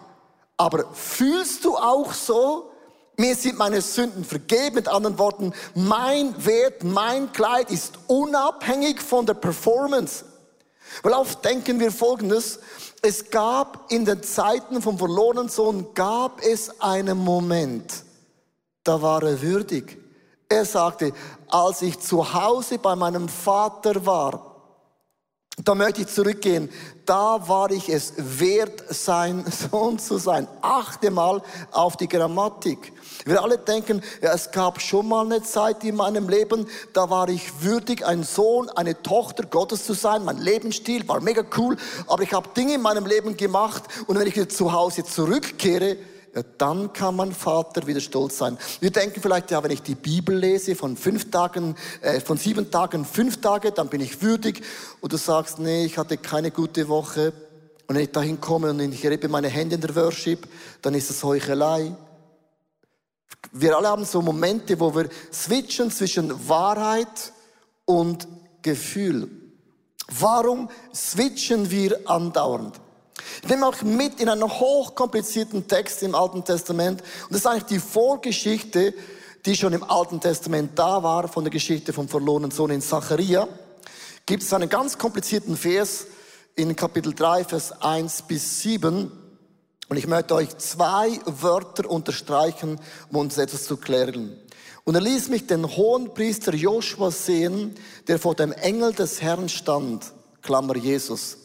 Aber 0.57 0.93
fühlst 0.93 1.65
du 1.65 1.77
auch 1.77 2.13
so, 2.13 2.71
mir 3.17 3.35
sind 3.35 3.59
meine 3.59 3.81
Sünden 3.81 4.25
vergeben. 4.25 4.77
Mit 4.77 4.89
anderen 4.89 5.19
Worten, 5.19 5.53
mein 5.75 6.35
Wert, 6.45 6.85
mein 6.85 7.33
Kleid 7.33 7.71
ist 7.71 7.95
unabhängig 8.07 9.01
von 9.01 9.27
der 9.27 9.35
Performance. 9.35 10.25
Weil 11.03 11.13
oft 11.13 11.45
denken 11.45 11.81
wir 11.81 11.93
Folgendes, 11.93 12.61
es 13.03 13.31
gab 13.31 13.91
in 13.93 14.05
den 14.05 14.23
Zeiten 14.23 14.83
vom 14.83 14.99
verlorenen 14.99 15.49
Sohn, 15.49 15.95
gab 15.95 16.43
es 16.43 16.81
einen 16.81 17.19
Moment, 17.19 18.05
da 18.83 19.01
war 19.01 19.23
er 19.23 19.41
würdig. 19.41 19.99
Er 20.49 20.65
sagte, 20.65 21.13
als 21.49 21.83
ich 21.83 22.01
zu 22.01 22.33
Hause 22.33 22.79
bei 22.79 22.97
meinem 22.97 23.29
Vater 23.29 24.05
war, 24.07 24.48
da 25.65 25.75
möchte 25.75 26.03
ich 26.03 26.09
zurückgehen. 26.09 26.69
Da 27.05 27.49
war 27.49 27.71
ich 27.71 27.89
es 27.89 28.13
wert, 28.17 28.85
sein 28.91 29.45
Sohn 29.71 29.99
zu 29.99 30.19
sein. 30.19 30.47
Achte 30.61 31.11
mal 31.11 31.43
auf 31.73 31.97
die 31.97 32.09
Grammatik. 32.09 32.93
Wir 33.25 33.43
alle 33.43 33.59
denken, 33.59 34.03
ja, 34.23 34.33
es 34.33 34.51
gab 34.51 34.81
schon 34.81 35.09
mal 35.09 35.25
eine 35.25 35.43
Zeit 35.43 35.83
in 35.85 35.97
meinem 35.97 36.29
Leben, 36.29 36.67
da 36.93 37.11
war 37.11 37.29
ich 37.29 37.63
würdig, 37.63 38.07
ein 38.07 38.23
Sohn, 38.23 38.69
eine 38.71 39.03
Tochter 39.03 39.45
Gottes 39.45 39.85
zu 39.85 39.95
sein. 39.95 40.25
Mein 40.25 40.39
Lebensstil 40.39 41.09
war 41.09 41.21
mega 41.21 41.43
cool, 41.57 41.77
aber 42.07 42.23
ich 42.23 42.33
habe 42.33 42.49
Dinge 42.57 42.75
in 42.75 42.83
meinem 42.83 43.07
Leben 43.07 43.37
gemacht 43.37 43.85
und 44.07 44.19
wenn 44.19 44.27
ich 44.27 44.37
wieder 44.37 44.49
zu 44.49 44.73
Hause 44.73 45.05
zurückkehre, 45.05 45.97
ja, 46.35 46.43
dann 46.59 46.93
kann 46.93 47.17
mein 47.17 47.33
Vater 47.33 47.87
wieder 47.87 48.01
stolz 48.01 48.39
sein. 48.39 48.59
Wir 48.81 48.91
denken 48.91 49.21
vielleicht, 49.21 49.51
ja, 49.51 49.63
wenn 49.63 49.71
ich 49.71 49.83
die 49.83 49.95
Bibel 49.95 50.37
lese 50.37 50.75
von 50.75 50.97
fünf 50.97 51.31
Tagen, 51.31 51.75
äh, 52.01 52.21
von 52.21 52.37
sieben 52.37 52.71
Tagen, 52.71 53.05
fünf 53.05 53.41
Tage, 53.41 53.73
dann 53.73 53.89
bin 53.89 54.01
ich 54.01 54.23
würdig. 54.23 54.63
Und 55.01 55.13
du 55.13 55.17
sagst, 55.17 55.59
nee, 55.59 55.85
ich 55.85 55.99
hatte 55.99 56.17
keine 56.17 56.51
gute 56.51 56.89
Woche. 56.89 57.33
Und 57.87 57.95
wenn 57.95 58.03
ich 58.03 58.13
dahin 58.13 58.41
komme 58.41 58.71
und 58.71 58.81
ich 58.81 59.07
rebe 59.07 59.29
meine 59.29 59.49
Hände 59.49 59.77
in 59.77 59.81
der 59.81 59.97
Worship, 59.97 60.47
dann 60.83 60.95
ist 60.95 61.11
es 61.11 61.25
Heuchelei. 61.25 61.95
Wir 63.53 63.77
alle 63.77 63.89
haben 63.89 64.05
so 64.05 64.21
Momente, 64.21 64.79
wo 64.79 64.95
wir 64.95 65.09
switchen 65.33 65.91
zwischen 65.91 66.49
Wahrheit 66.49 67.33
und 67.87 68.29
Gefühl. 68.63 69.31
Warum 70.09 70.69
switchen 70.95 71.71
wir 71.71 72.09
andauernd? 72.09 72.81
Ich 73.43 73.49
nehme 73.49 73.67
euch 73.67 73.83
mit 73.83 74.21
in 74.21 74.29
einen 74.29 74.49
hochkomplizierten 74.49 75.69
Text 75.69 76.03
im 76.03 76.15
Alten 76.15 76.45
Testament. 76.45 77.03
Und 77.03 77.31
das 77.31 77.41
ist 77.41 77.47
eigentlich 77.47 77.65
die 77.65 77.79
Vorgeschichte, 77.79 78.95
die 79.47 79.57
schon 79.57 79.73
im 79.73 79.85
Alten 79.85 80.21
Testament 80.21 80.79
da 80.79 81.03
war, 81.03 81.29
von 81.29 81.45
der 81.45 81.51
Geschichte 81.51 81.93
vom 81.93 82.09
verlorenen 82.09 82.51
Sohn 82.51 82.71
in 82.71 82.81
Zacharia. 82.81 83.49
Gibt 84.27 84.43
es 84.43 84.53
einen 84.53 84.69
ganz 84.69 84.99
komplizierten 84.99 85.57
Vers 85.57 86.07
in 86.55 86.75
Kapitel 86.77 87.15
3, 87.15 87.45
Vers 87.45 87.81
1 87.81 88.23
bis 88.23 88.61
7. 88.63 89.11
Und 89.89 89.97
ich 89.97 90.07
möchte 90.07 90.35
euch 90.35 90.57
zwei 90.59 91.19
Wörter 91.25 91.89
unterstreichen, 91.89 92.79
um 93.11 93.17
uns 93.17 93.39
etwas 93.39 93.65
zu 93.65 93.77
klären. 93.77 94.37
Und 94.85 94.95
er 94.95 95.01
ließ 95.01 95.29
mich 95.29 95.47
den 95.47 95.77
hohen 95.77 96.13
Priester 96.15 96.55
Joshua 96.55 97.11
sehen, 97.11 97.75
der 98.07 98.19
vor 98.19 98.35
dem 98.35 98.53
Engel 98.53 98.93
des 98.93 99.23
Herrn 99.23 99.49
stand, 99.49 100.13
Klammer 100.43 100.77
Jesus. 100.77 101.39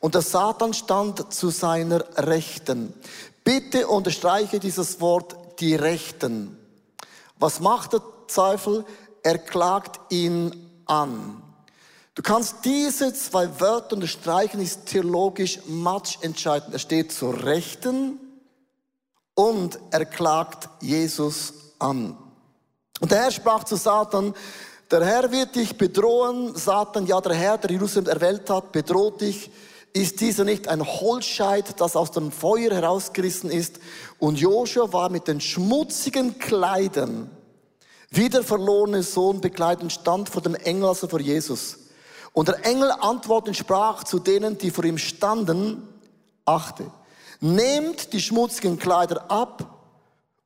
Und 0.00 0.14
der 0.14 0.22
Satan 0.22 0.74
stand 0.74 1.32
zu 1.32 1.50
seiner 1.50 2.04
Rechten. 2.16 2.94
Bitte 3.44 3.88
unterstreiche 3.88 4.60
dieses 4.60 5.00
Wort, 5.00 5.36
die 5.60 5.74
Rechten. 5.74 6.58
Was 7.38 7.60
macht 7.60 7.92
der 7.92 8.02
Zweifel? 8.28 8.84
Er 9.22 9.38
klagt 9.38 10.12
ihn 10.12 10.70
an. 10.86 11.42
Du 12.14 12.22
kannst 12.22 12.64
diese 12.64 13.14
zwei 13.14 13.60
Wörter 13.60 13.96
unterstreichen, 13.96 14.60
ist 14.60 14.86
theologisch 14.86 15.60
match 15.66 16.18
entscheidend. 16.20 16.74
Er 16.74 16.78
steht 16.78 17.10
zur 17.10 17.44
Rechten 17.44 18.20
und 19.34 19.78
er 19.90 20.04
klagt 20.04 20.68
Jesus 20.80 21.54
an. 21.78 22.16
Und 23.00 23.10
der 23.10 23.22
Herr 23.22 23.30
sprach 23.30 23.64
zu 23.64 23.76
Satan, 23.76 24.34
der 24.90 25.04
Herr 25.06 25.32
wird 25.32 25.56
dich 25.56 25.78
bedrohen. 25.78 26.54
Satan, 26.54 27.06
ja, 27.06 27.18
der 27.22 27.34
Herr, 27.34 27.56
der 27.56 27.70
Jerusalem 27.70 28.08
erwählt 28.08 28.50
hat, 28.50 28.72
bedroht 28.72 29.22
dich. 29.22 29.50
Ist 29.94 30.20
dieser 30.20 30.44
nicht 30.44 30.68
ein 30.68 30.86
Holzscheit, 30.86 31.78
das 31.80 31.96
aus 31.96 32.12
dem 32.12 32.32
Feuer 32.32 32.70
herausgerissen 32.70 33.50
ist? 33.50 33.78
Und 34.18 34.38
Joshua 34.40 34.90
war 34.92 35.10
mit 35.10 35.28
den 35.28 35.40
schmutzigen 35.40 36.38
Kleidern, 36.38 37.30
wie 38.10 38.30
der 38.30 38.42
verlorene 38.42 39.02
Sohn 39.02 39.42
bekleidet, 39.42 39.92
stand 39.92 40.30
vor 40.30 40.40
dem 40.40 40.54
Engel, 40.54 40.88
also 40.88 41.08
vor 41.08 41.20
Jesus. 41.20 41.78
Und 42.32 42.48
der 42.48 42.64
Engel 42.64 42.90
antwortend 42.90 43.56
sprach 43.56 44.04
zu 44.04 44.18
denen, 44.18 44.56
die 44.56 44.70
vor 44.70 44.84
ihm 44.84 44.96
standen, 44.96 45.86
achte, 46.46 46.90
nehmt 47.40 48.14
die 48.14 48.20
schmutzigen 48.20 48.78
Kleider 48.78 49.30
ab. 49.30 49.78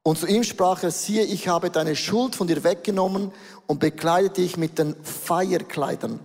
Und 0.03 0.19
zu 0.19 0.27
ihm 0.27 0.43
sprach 0.43 0.83
er, 0.83 0.91
siehe, 0.91 1.25
ich 1.25 1.47
habe 1.47 1.71
deine 1.71 1.95
Schuld 1.95 2.35
von 2.35 2.49
dir 2.49 2.65
weggenommen 2.65 3.33
und 3.69 3.79
bekleide 3.79 4.31
dich 4.31 4.57
mit 4.57 4.79
den 4.79 4.97
Feierkleidern. 5.03 6.19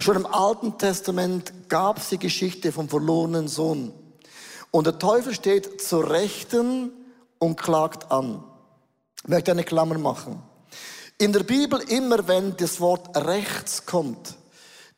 Schon 0.00 0.16
im 0.16 0.26
Alten 0.26 0.78
Testament 0.78 1.52
gab 1.68 1.98
es 1.98 2.08
die 2.10 2.18
Geschichte 2.18 2.70
vom 2.70 2.88
verlorenen 2.88 3.48
Sohn. 3.48 3.92
Und 4.70 4.86
der 4.86 4.98
Teufel 4.98 5.34
steht 5.34 5.80
zur 5.82 6.10
Rechten 6.10 6.92
und 7.38 7.60
klagt 7.60 8.10
an. 8.12 8.44
Ich 9.24 9.28
möchte 9.28 9.50
eine 9.50 9.64
Klammer 9.64 9.98
machen. 9.98 10.40
In 11.18 11.32
der 11.32 11.42
Bibel 11.42 11.80
immer, 11.88 12.28
wenn 12.28 12.56
das 12.56 12.80
Wort 12.80 13.16
rechts 13.16 13.86
kommt, 13.86 14.36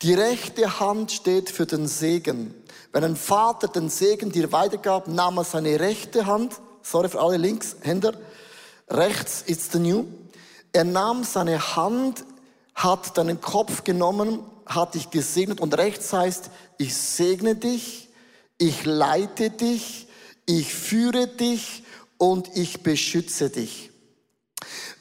die 0.02 0.12
rechte 0.12 0.80
Hand 0.80 1.12
steht 1.12 1.48
für 1.48 1.64
den 1.64 1.86
Segen. 1.86 2.54
Wenn 2.92 3.04
ein 3.04 3.16
Vater 3.16 3.68
den 3.68 3.88
Segen 3.88 4.30
dir 4.30 4.52
weitergab, 4.52 5.08
nahm 5.08 5.38
er 5.38 5.44
seine 5.44 5.80
rechte 5.80 6.26
Hand, 6.26 6.60
sorry 6.82 7.08
für 7.08 7.20
alle 7.20 7.38
Linkshänder, 7.38 8.12
rechts 8.88 9.42
ist 9.46 9.72
the 9.72 9.78
new. 9.78 10.04
Er 10.72 10.84
nahm 10.84 11.24
seine 11.24 11.76
Hand, 11.76 12.24
hat 12.74 13.16
deinen 13.16 13.40
Kopf 13.40 13.84
genommen 13.84 14.40
hat 14.70 14.94
dich 14.94 15.10
gesegnet 15.10 15.60
und 15.60 15.76
rechts 15.76 16.12
heißt, 16.12 16.50
ich 16.78 16.96
segne 16.96 17.56
dich, 17.56 18.08
ich 18.56 18.84
leite 18.84 19.50
dich, 19.50 20.06
ich 20.46 20.72
führe 20.72 21.26
dich 21.26 21.82
und 22.18 22.56
ich 22.56 22.82
beschütze 22.82 23.50
dich. 23.50 23.90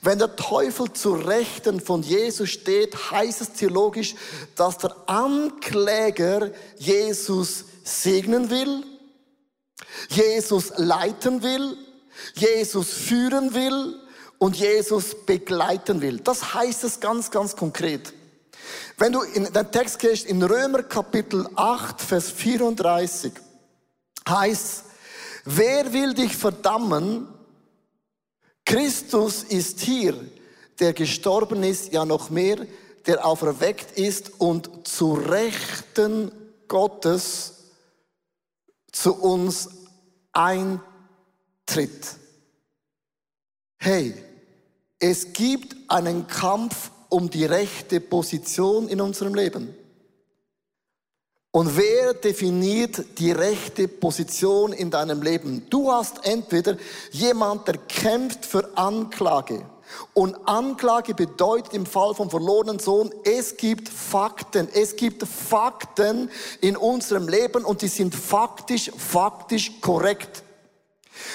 Wenn 0.01 0.17
der 0.17 0.35
Teufel 0.35 0.93
zu 0.93 1.13
Rechten 1.13 1.81
von 1.81 2.03
Jesus 2.03 2.49
steht, 2.49 3.11
heißt 3.11 3.41
es 3.41 3.51
theologisch, 3.53 4.15
dass 4.55 4.77
der 4.77 4.95
Ankläger 5.07 6.51
Jesus 6.77 7.65
segnen 7.83 8.49
will, 8.49 8.83
Jesus 10.09 10.71
leiten 10.77 11.43
will, 11.43 11.77
Jesus 12.35 12.89
führen 12.89 13.53
will 13.53 13.99
und 14.37 14.55
Jesus 14.55 15.25
begleiten 15.25 16.01
will. 16.01 16.19
Das 16.19 16.53
heißt 16.53 16.85
es 16.85 16.99
ganz, 16.99 17.29
ganz 17.29 17.55
konkret. 17.55 18.13
Wenn 18.97 19.13
du 19.13 19.21
in 19.21 19.45
den 19.45 19.71
Text 19.71 19.99
gehst, 19.99 20.25
in 20.25 20.43
Römer 20.43 20.83
Kapitel 20.83 21.47
8, 21.55 22.01
Vers 22.01 22.31
34, 22.31 23.31
heißt, 24.27 24.83
wer 25.45 25.93
will 25.93 26.13
dich 26.13 26.35
verdammen? 26.35 27.27
Christus 28.65 29.43
ist 29.43 29.79
hier, 29.79 30.15
der 30.79 30.93
gestorben 30.93 31.63
ist, 31.63 31.91
ja 31.93 32.05
noch 32.05 32.29
mehr, 32.29 32.67
der 33.07 33.25
auferweckt 33.25 33.97
ist 33.97 34.39
und 34.39 34.87
zu 34.87 35.13
Rechten 35.13 36.31
Gottes 36.67 37.53
zu 38.91 39.15
uns 39.15 39.69
eintritt. 40.33 40.81
Hey, 43.77 44.13
es 44.99 45.33
gibt 45.33 45.75
einen 45.89 46.27
Kampf 46.27 46.91
um 47.09 47.29
die 47.29 47.45
rechte 47.45 47.99
Position 47.99 48.87
in 48.87 49.01
unserem 49.01 49.35
Leben. 49.35 49.75
Und 51.51 51.75
wer 51.75 52.13
definiert 52.13 53.17
die 53.17 53.31
rechte 53.31 53.87
Position 53.87 54.71
in 54.71 54.91
deinem 54.91 55.23
Leben? 55.23 55.65
Du 55.69 55.91
hast 55.91 56.23
entweder 56.23 56.77
jemand, 57.11 57.67
der 57.67 57.77
kämpft 57.77 58.45
für 58.45 58.77
Anklage. 58.77 59.65
Und 60.13 60.35
Anklage 60.47 61.15
bedeutet 61.15 61.73
im 61.73 61.87
Fall 61.87 62.13
vom 62.13 62.29
verlorenen 62.29 62.77
Sohn, 62.77 63.11
es 63.23 63.57
gibt 63.57 63.89
Fakten. 63.89 64.69
Es 64.71 64.95
gibt 64.95 65.23
Fakten 65.27 66.29
in 66.61 66.77
unserem 66.77 67.27
Leben 67.27 67.65
und 67.65 67.81
die 67.81 67.87
sind 67.87 68.13
faktisch, 68.13 68.91
faktisch 68.95 69.81
korrekt. 69.81 70.43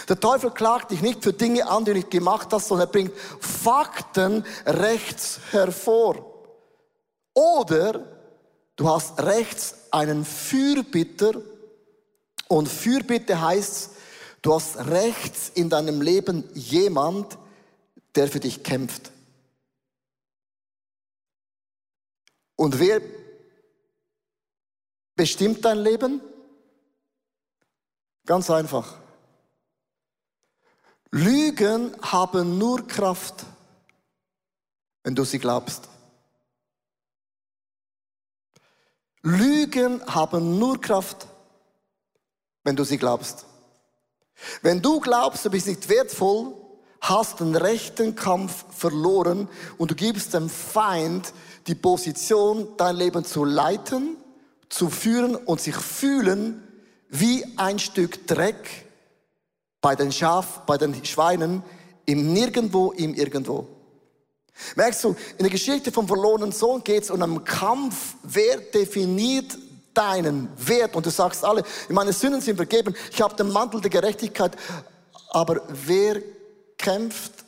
Der 0.09 0.18
Teufel 0.18 0.51
klagt 0.51 0.90
dich 0.90 1.03
nicht 1.03 1.23
für 1.23 1.33
Dinge 1.33 1.66
an, 1.66 1.85
die 1.85 1.92
du 1.92 1.97
nicht 1.99 2.11
gemacht 2.11 2.53
hast, 2.53 2.68
sondern 2.68 2.88
er 2.88 2.92
bringt 2.92 3.12
Fakten 3.40 4.44
rechts 4.66 5.40
hervor. 5.51 6.35
Oder 7.35 8.05
du 8.77 8.88
hast 8.88 9.20
rechts 9.23 9.75
einen 9.90 10.25
Fürbitter 10.25 11.33
und 12.49 12.68
Fürbitte 12.68 13.40
heißt, 13.40 13.90
du 14.42 14.55
hast 14.55 14.77
rechts 14.77 15.51
in 15.55 15.70
deinem 15.70 16.01
Leben 16.03 16.44
jemand, 16.55 17.38
der 18.14 18.29
für 18.29 18.40
dich 18.40 18.62
kämpft. 18.62 19.11
Und 22.57 22.79
wer 22.79 23.01
bestimmt 25.16 25.64
dein 25.64 25.79
Leben? 25.79 26.20
Ganz 28.27 28.51
einfach. 28.51 29.03
Lügen 31.14 31.94
haben 32.03 32.59
nur 32.59 32.88
Kraft, 32.88 33.46
wenn 35.05 35.14
du 35.14 35.22
sie 35.22 35.38
glaubst. 35.38 35.88
Lügen 39.22 40.05
haben 40.07 40.59
nur 40.59 40.81
Kraft, 40.81 41.29
wenn 42.64 42.74
du 42.74 42.83
sie 42.83 42.98
glaubst. 42.98 43.46
Wenn 44.61 44.83
du 44.83 44.98
glaubst, 44.98 45.44
du 45.44 45.50
bist 45.50 45.68
nicht 45.68 45.88
wertvoll, 45.88 46.53
hast 47.00 47.38
den 47.38 47.55
rechten 47.55 48.16
Kampf 48.16 48.64
verloren 48.77 49.48
und 49.79 49.92
du 49.92 49.94
gibst 49.94 50.35
dem 50.35 50.48
Feind 50.48 51.33
die 51.68 51.77
Position, 51.77 52.77
dein 52.77 52.96
Leben 52.96 53.24
zu 53.24 53.44
leiten, 53.44 54.16
zu 54.68 54.90
führen 54.90 55.37
und 55.37 55.61
sich 55.61 55.77
fühlen 55.77 56.61
wie 57.09 57.44
ein 57.57 57.79
Stück 57.79 58.27
Dreck 58.27 58.84
bei 59.85 59.94
den 59.94 60.11
Schaf, 60.11 60.62
bei 60.64 60.79
den 60.79 61.05
Schweinen, 61.05 61.62
im 62.07 62.33
Nirgendwo, 62.33 62.92
im 62.92 63.12
Irgendwo. 63.12 63.68
Merkst 64.77 65.05
du, 65.05 65.11
in 65.37 65.40
der 65.40 65.51
Geschichte 65.51 65.92
vom 65.92 66.09
verlorenen 66.09 66.53
Sohn 66.53 66.83
geht 66.83 67.03
es 67.03 67.11
um 67.11 67.20
einen 67.20 67.44
Kampf, 67.44 68.14
wer 68.23 68.57
definiert 68.57 69.59
deinen 69.92 70.49
Wert? 70.57 70.97
Und 70.97 71.05
du 71.05 71.11
sagst 71.11 71.44
alle, 71.44 71.64
meine 71.90 72.14
Sünden 72.14 72.40
sind 72.40 72.57
vergeben, 72.57 72.94
ich 73.12 73.20
habe 73.20 73.37
den 73.37 73.53
Mantel 73.53 73.83
der 73.83 73.90
Gerechtigkeit, 73.90 74.57
aber 75.29 75.61
wer 75.68 76.23
kämpft 76.79 77.44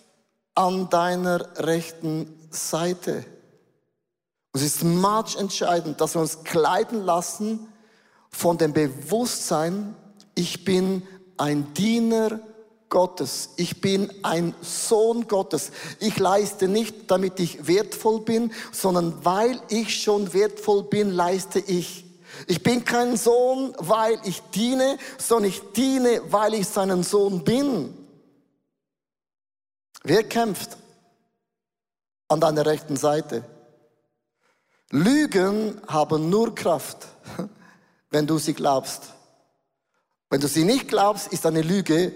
an 0.55 0.91
deiner 0.91 1.41
rechten 1.57 2.39
Seite? 2.51 3.25
es 4.53 4.63
ist 4.63 4.85
much 4.85 5.37
entscheidend, 5.39 6.03
dass 6.03 6.15
wir 6.15 6.21
uns 6.21 6.45
kleiden 6.45 7.03
lassen 7.03 7.69
von 8.31 8.59
dem 8.59 8.75
Bewusstsein, 8.75 9.95
ich 10.35 10.65
bin 10.65 11.03
ein 11.39 11.73
Diener 11.75 12.41
Gottes. 12.89 13.51
Ich 13.57 13.81
bin 13.81 14.13
ein 14.23 14.55
Sohn 14.61 15.27
Gottes. 15.27 15.73
Ich 16.01 16.19
leiste 16.19 16.69
nicht, 16.69 17.11
damit 17.11 17.41
ich 17.41 17.67
wertvoll 17.67 18.21
bin, 18.21 18.53
sondern 18.73 19.25
weil 19.25 19.61
ich 19.69 20.03
schon 20.03 20.33
wertvoll 20.33 20.85
bin, 20.85 21.11
leiste 21.11 21.59
ich. 21.59 22.05
Ich 22.47 22.63
bin 22.63 22.85
kein 22.85 23.17
Sohn, 23.17 23.75
weil 23.79 24.19
ich 24.25 24.43
diene, 24.55 24.99
sondern 25.19 25.51
ich 25.51 25.63
diene, 25.75 26.21
weil 26.29 26.55
ich 26.55 26.69
seinen 26.69 27.03
Sohn 27.03 27.45
bin. 27.45 27.95
Wer 30.03 30.23
kämpft 30.23 30.77
an 32.29 32.41
deiner 32.41 32.67
rechten 32.67 32.97
Seite? 32.97 33.45
Lügen 34.91 35.81
haben 35.89 36.31
nur 36.31 36.55
Kraft, 36.55 37.09
wenn 38.11 38.27
du 38.27 38.39
sie 38.39 38.55
glaubst. 38.55 39.16
Wenn 40.29 40.41
du 40.41 40.49
sie 40.49 40.65
nicht 40.65 40.89
glaubst, 40.89 41.29
ist 41.29 41.47
eine 41.47 41.63
Lüge 41.63 42.13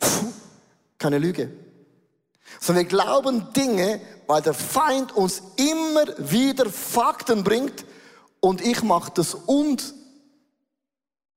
pfuh, 0.00 0.32
keine 0.98 1.18
Lüge. 1.18 1.50
Sondern 2.58 2.84
wir 2.84 2.88
glauben 2.88 3.52
Dinge, 3.52 4.00
weil 4.26 4.42
der 4.42 4.54
Feind 4.54 5.12
uns 5.12 5.42
immer 5.56 6.06
wieder 6.18 6.66
Fakten 6.66 7.44
bringt 7.44 7.84
und 8.40 8.60
ich 8.60 8.82
mache 8.82 9.12
das 9.14 9.34
und 9.34 9.94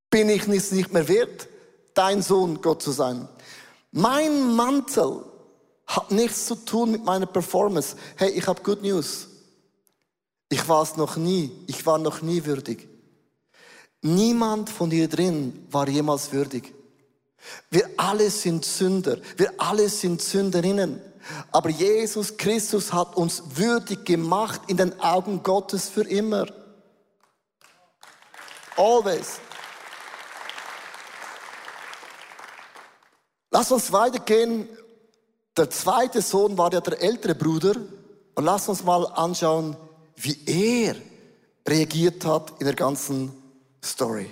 bin 0.10 0.30
ich 0.30 0.48
nicht 0.48 0.94
mehr 0.94 1.08
wert, 1.08 1.48
dein 1.94 2.22
Sohn 2.22 2.62
Gott 2.62 2.82
zu 2.82 2.92
sein. 2.92 3.28
Mein 3.92 4.56
Mantel 4.56 5.24
hat 5.86 6.12
nichts 6.12 6.46
zu 6.46 6.56
tun 6.56 6.92
mit 6.92 7.04
meiner 7.04 7.26
Performance. 7.26 7.96
Hey, 8.16 8.30
ich 8.32 8.48
habe 8.48 8.62
Good 8.64 8.82
News. 8.82 9.28
Ich 10.50 10.68
war 10.68 10.84
es 10.84 10.96
noch 10.96 11.18
nie. 11.18 11.52
Ich 11.68 11.86
war 11.86 11.98
noch 11.98 12.22
nie 12.22 12.46
würdig. 12.46 12.88
Niemand 14.06 14.70
von 14.70 14.92
hier 14.92 15.08
drin 15.08 15.66
war 15.72 15.88
jemals 15.88 16.34
würdig. 16.34 16.74
Wir 17.70 17.90
alle 17.96 18.30
sind 18.30 18.66
Sünder. 18.66 19.18
Wir 19.38 19.54
alle 19.58 19.88
sind 19.88 20.22
Sünderinnen. 20.22 21.02
Aber 21.54 21.70
Jesus 21.70 22.36
Christus 22.36 22.92
hat 22.92 23.16
uns 23.16 23.42
würdig 23.56 24.04
gemacht 24.04 24.60
in 24.68 24.76
den 24.76 25.00
Augen 25.00 25.42
Gottes 25.42 25.88
für 25.88 26.02
immer. 26.02 26.46
Always. 28.76 29.40
Lass 33.52 33.72
uns 33.72 33.90
weitergehen. 33.94 34.68
Der 35.56 35.70
zweite 35.70 36.22
Sohn 36.22 36.58
war 36.58 36.74
ja 36.74 36.82
der 36.82 37.02
ältere 37.02 37.36
Bruder. 37.36 37.76
Und 38.36 38.44
lass 38.44 38.68
uns 38.68 38.84
mal 38.84 39.06
anschauen, 39.14 39.78
wie 40.18 40.38
er 40.46 40.96
reagiert 41.66 42.26
hat 42.26 42.52
in 42.60 42.66
der 42.66 42.76
ganzen 42.76 43.43
Story. 43.84 44.30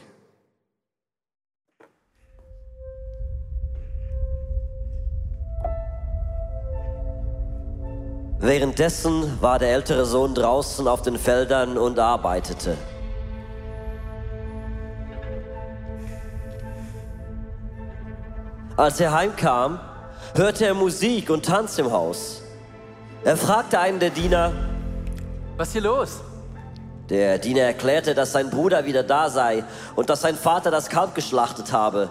Währenddessen 8.40 9.40
war 9.42 9.60
der 9.60 9.74
ältere 9.74 10.06
Sohn 10.06 10.34
draußen 10.34 10.88
auf 10.88 11.04
den 11.04 11.20
Feldern 11.20 11.78
und 11.78 12.00
arbeitete. 12.00 12.78
Als 18.78 19.00
er 19.00 19.12
heimkam, 19.12 19.80
hörte 20.34 20.66
er 20.66 20.74
Musik 20.74 21.30
und 21.30 21.46
Tanz 21.46 21.78
im 21.78 21.92
Haus. 21.92 22.42
Er 23.24 23.38
fragte 23.38 23.80
einen 23.80 24.00
der 24.00 24.10
Diener, 24.10 24.54
Was 25.58 25.68
ist 25.68 25.74
hier 25.74 25.82
los? 25.84 26.22
Der 27.12 27.39
Diener 27.39 27.63
erklärte, 27.63 28.15
dass 28.15 28.32
sein 28.32 28.50
Bruder 28.50 28.86
wieder 28.86 29.04
da 29.04 29.30
sei 29.30 29.65
und 29.97 30.10
dass 30.10 30.21
sein 30.21 30.38
Vater 30.38 30.71
das 30.71 30.88
Kalb 30.88 31.13
geschlachtet 31.13 31.74
habe. 31.74 32.08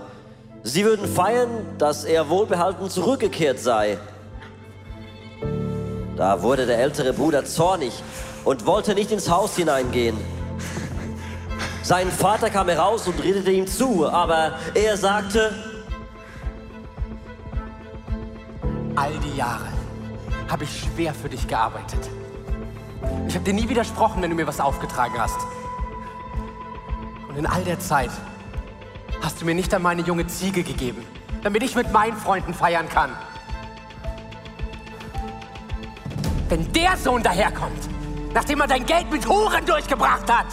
Sie 0.62 0.84
würden 0.84 1.08
feiern, 1.08 1.48
dass 1.78 2.04
er 2.04 2.28
wohlbehalten 2.28 2.90
zurückgekehrt 2.90 3.58
sei. 3.58 3.96
Da 6.18 6.42
wurde 6.42 6.66
der 6.66 6.78
ältere 6.80 7.14
Bruder 7.14 7.46
zornig 7.46 7.94
und 8.44 8.66
wollte 8.66 8.94
nicht 8.94 9.10
ins 9.10 9.30
Haus 9.30 9.56
hineingehen. 9.56 10.18
Sein 11.82 12.10
Vater 12.10 12.50
kam 12.50 12.68
heraus 12.68 13.08
und 13.08 13.24
redete 13.24 13.52
ihm 13.52 13.66
zu, 13.66 14.06
aber 14.06 14.52
er 14.74 14.98
sagte, 14.98 15.50
All 18.96 19.12
die 19.24 19.38
Jahre 19.38 19.68
habe 20.46 20.64
ich 20.64 20.80
schwer 20.80 21.14
für 21.14 21.30
dich 21.30 21.48
gearbeitet. 21.48 22.19
Ich 23.30 23.36
habe 23.36 23.44
dir 23.44 23.54
nie 23.54 23.68
widersprochen, 23.68 24.20
wenn 24.22 24.30
du 24.30 24.34
mir 24.34 24.48
was 24.48 24.58
aufgetragen 24.58 25.14
hast. 25.16 25.38
Und 27.28 27.36
in 27.36 27.46
all 27.46 27.62
der 27.62 27.78
Zeit 27.78 28.10
hast 29.22 29.40
du 29.40 29.44
mir 29.44 29.54
nicht 29.54 29.72
einmal 29.72 29.92
eine 29.92 30.02
junge 30.02 30.26
Ziege 30.26 30.64
gegeben, 30.64 31.06
damit 31.44 31.62
ich 31.62 31.76
mit 31.76 31.92
meinen 31.92 32.16
Freunden 32.16 32.52
feiern 32.52 32.88
kann. 32.88 33.12
Wenn 36.48 36.72
der 36.72 36.96
Sohn 36.96 37.22
daherkommt, 37.22 37.88
nachdem 38.34 38.62
er 38.62 38.66
dein 38.66 38.84
Geld 38.84 39.08
mit 39.12 39.24
Huren 39.28 39.64
durchgebracht 39.64 40.28
hat, 40.28 40.46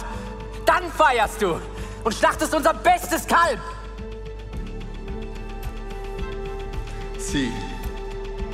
dann 0.64 0.84
feierst 0.92 1.42
du 1.42 1.60
und 2.04 2.14
schlachtest 2.14 2.54
unser 2.54 2.74
bestes 2.74 3.26
Kalb. 3.26 3.58
Sieh, 7.18 7.50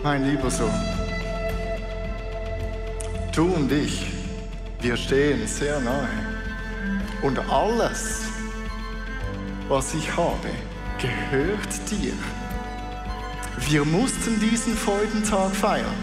mein 0.02 0.24
lieber 0.24 0.50
Sohn, 0.50 0.72
du 3.34 3.52
und 3.52 3.70
ich, 3.70 4.13
wir 4.84 4.98
stehen 4.98 5.46
sehr 5.46 5.80
nahe. 5.80 6.08
Und 7.22 7.38
alles, 7.50 8.26
was 9.66 9.94
ich 9.94 10.14
habe, 10.14 10.50
gehört 11.00 11.90
dir. 11.90 12.12
Wir 13.66 13.84
mussten 13.86 14.38
diesen 14.40 14.76
Freudentag 14.76 15.56
feiern. 15.56 15.96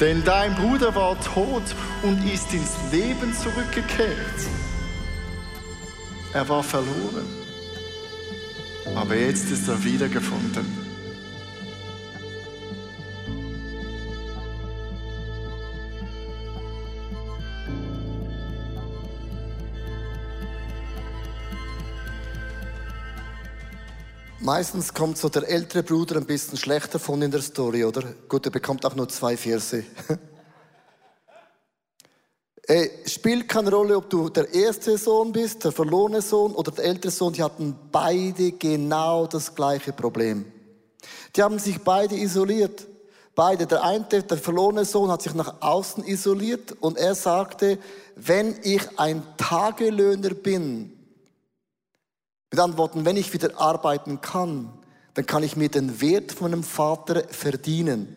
Denn 0.00 0.24
dein 0.24 0.54
Bruder 0.54 0.94
war 0.94 1.20
tot 1.20 1.64
und 2.02 2.24
ist 2.24 2.54
ins 2.54 2.76
Leben 2.90 3.34
zurückgekehrt. 3.34 4.40
Er 6.32 6.48
war 6.48 6.62
verloren. 6.62 7.28
Aber 8.94 9.14
jetzt 9.14 9.50
ist 9.50 9.68
er 9.68 9.84
wiedergefunden. 9.84 10.87
Meistens 24.40 24.94
kommt 24.94 25.18
so 25.18 25.28
der 25.28 25.48
ältere 25.48 25.82
Bruder 25.82 26.16
ein 26.16 26.24
bisschen 26.24 26.56
schlechter 26.56 27.00
von 27.00 27.20
in 27.22 27.30
der 27.32 27.42
Story, 27.42 27.84
oder? 27.84 28.04
Gut, 28.28 28.46
er 28.46 28.52
bekommt 28.52 28.86
auch 28.86 28.94
nur 28.94 29.08
zwei 29.08 29.36
Verse. 29.36 29.82
Ey, 32.68 32.90
spielt 33.06 33.48
keine 33.48 33.70
Rolle, 33.70 33.96
ob 33.96 34.08
du 34.08 34.28
der 34.28 34.54
erste 34.54 34.96
Sohn 34.96 35.32
bist, 35.32 35.64
der 35.64 35.72
verlorene 35.72 36.22
Sohn 36.22 36.52
oder 36.52 36.70
der 36.70 36.84
ältere 36.84 37.10
Sohn, 37.10 37.32
die 37.32 37.42
hatten 37.42 37.74
beide 37.90 38.52
genau 38.52 39.26
das 39.26 39.52
gleiche 39.54 39.92
Problem. 39.92 40.44
Die 41.34 41.42
haben 41.42 41.58
sich 41.58 41.80
beide 41.80 42.14
isoliert. 42.14 42.86
Beide, 43.34 43.66
der 43.66 43.82
eine, 43.82 44.04
der 44.04 44.38
verlorene 44.38 44.84
Sohn, 44.84 45.10
hat 45.10 45.22
sich 45.22 45.34
nach 45.34 45.62
außen 45.62 46.04
isoliert 46.04 46.76
und 46.80 46.96
er 46.96 47.16
sagte, 47.16 47.78
wenn 48.14 48.54
ich 48.62 48.82
ein 48.98 49.22
Tagelöhner 49.36 50.30
bin, 50.30 50.97
mit 52.50 52.60
anderen 52.60 52.78
Worten, 52.78 53.04
wenn 53.04 53.16
ich 53.16 53.32
wieder 53.32 53.58
arbeiten 53.60 54.20
kann, 54.20 54.72
dann 55.14 55.26
kann 55.26 55.42
ich 55.42 55.56
mir 55.56 55.68
den 55.68 56.00
Wert 56.00 56.32
von 56.32 56.52
einem 56.52 56.62
Vater 56.62 57.24
verdienen. 57.30 58.16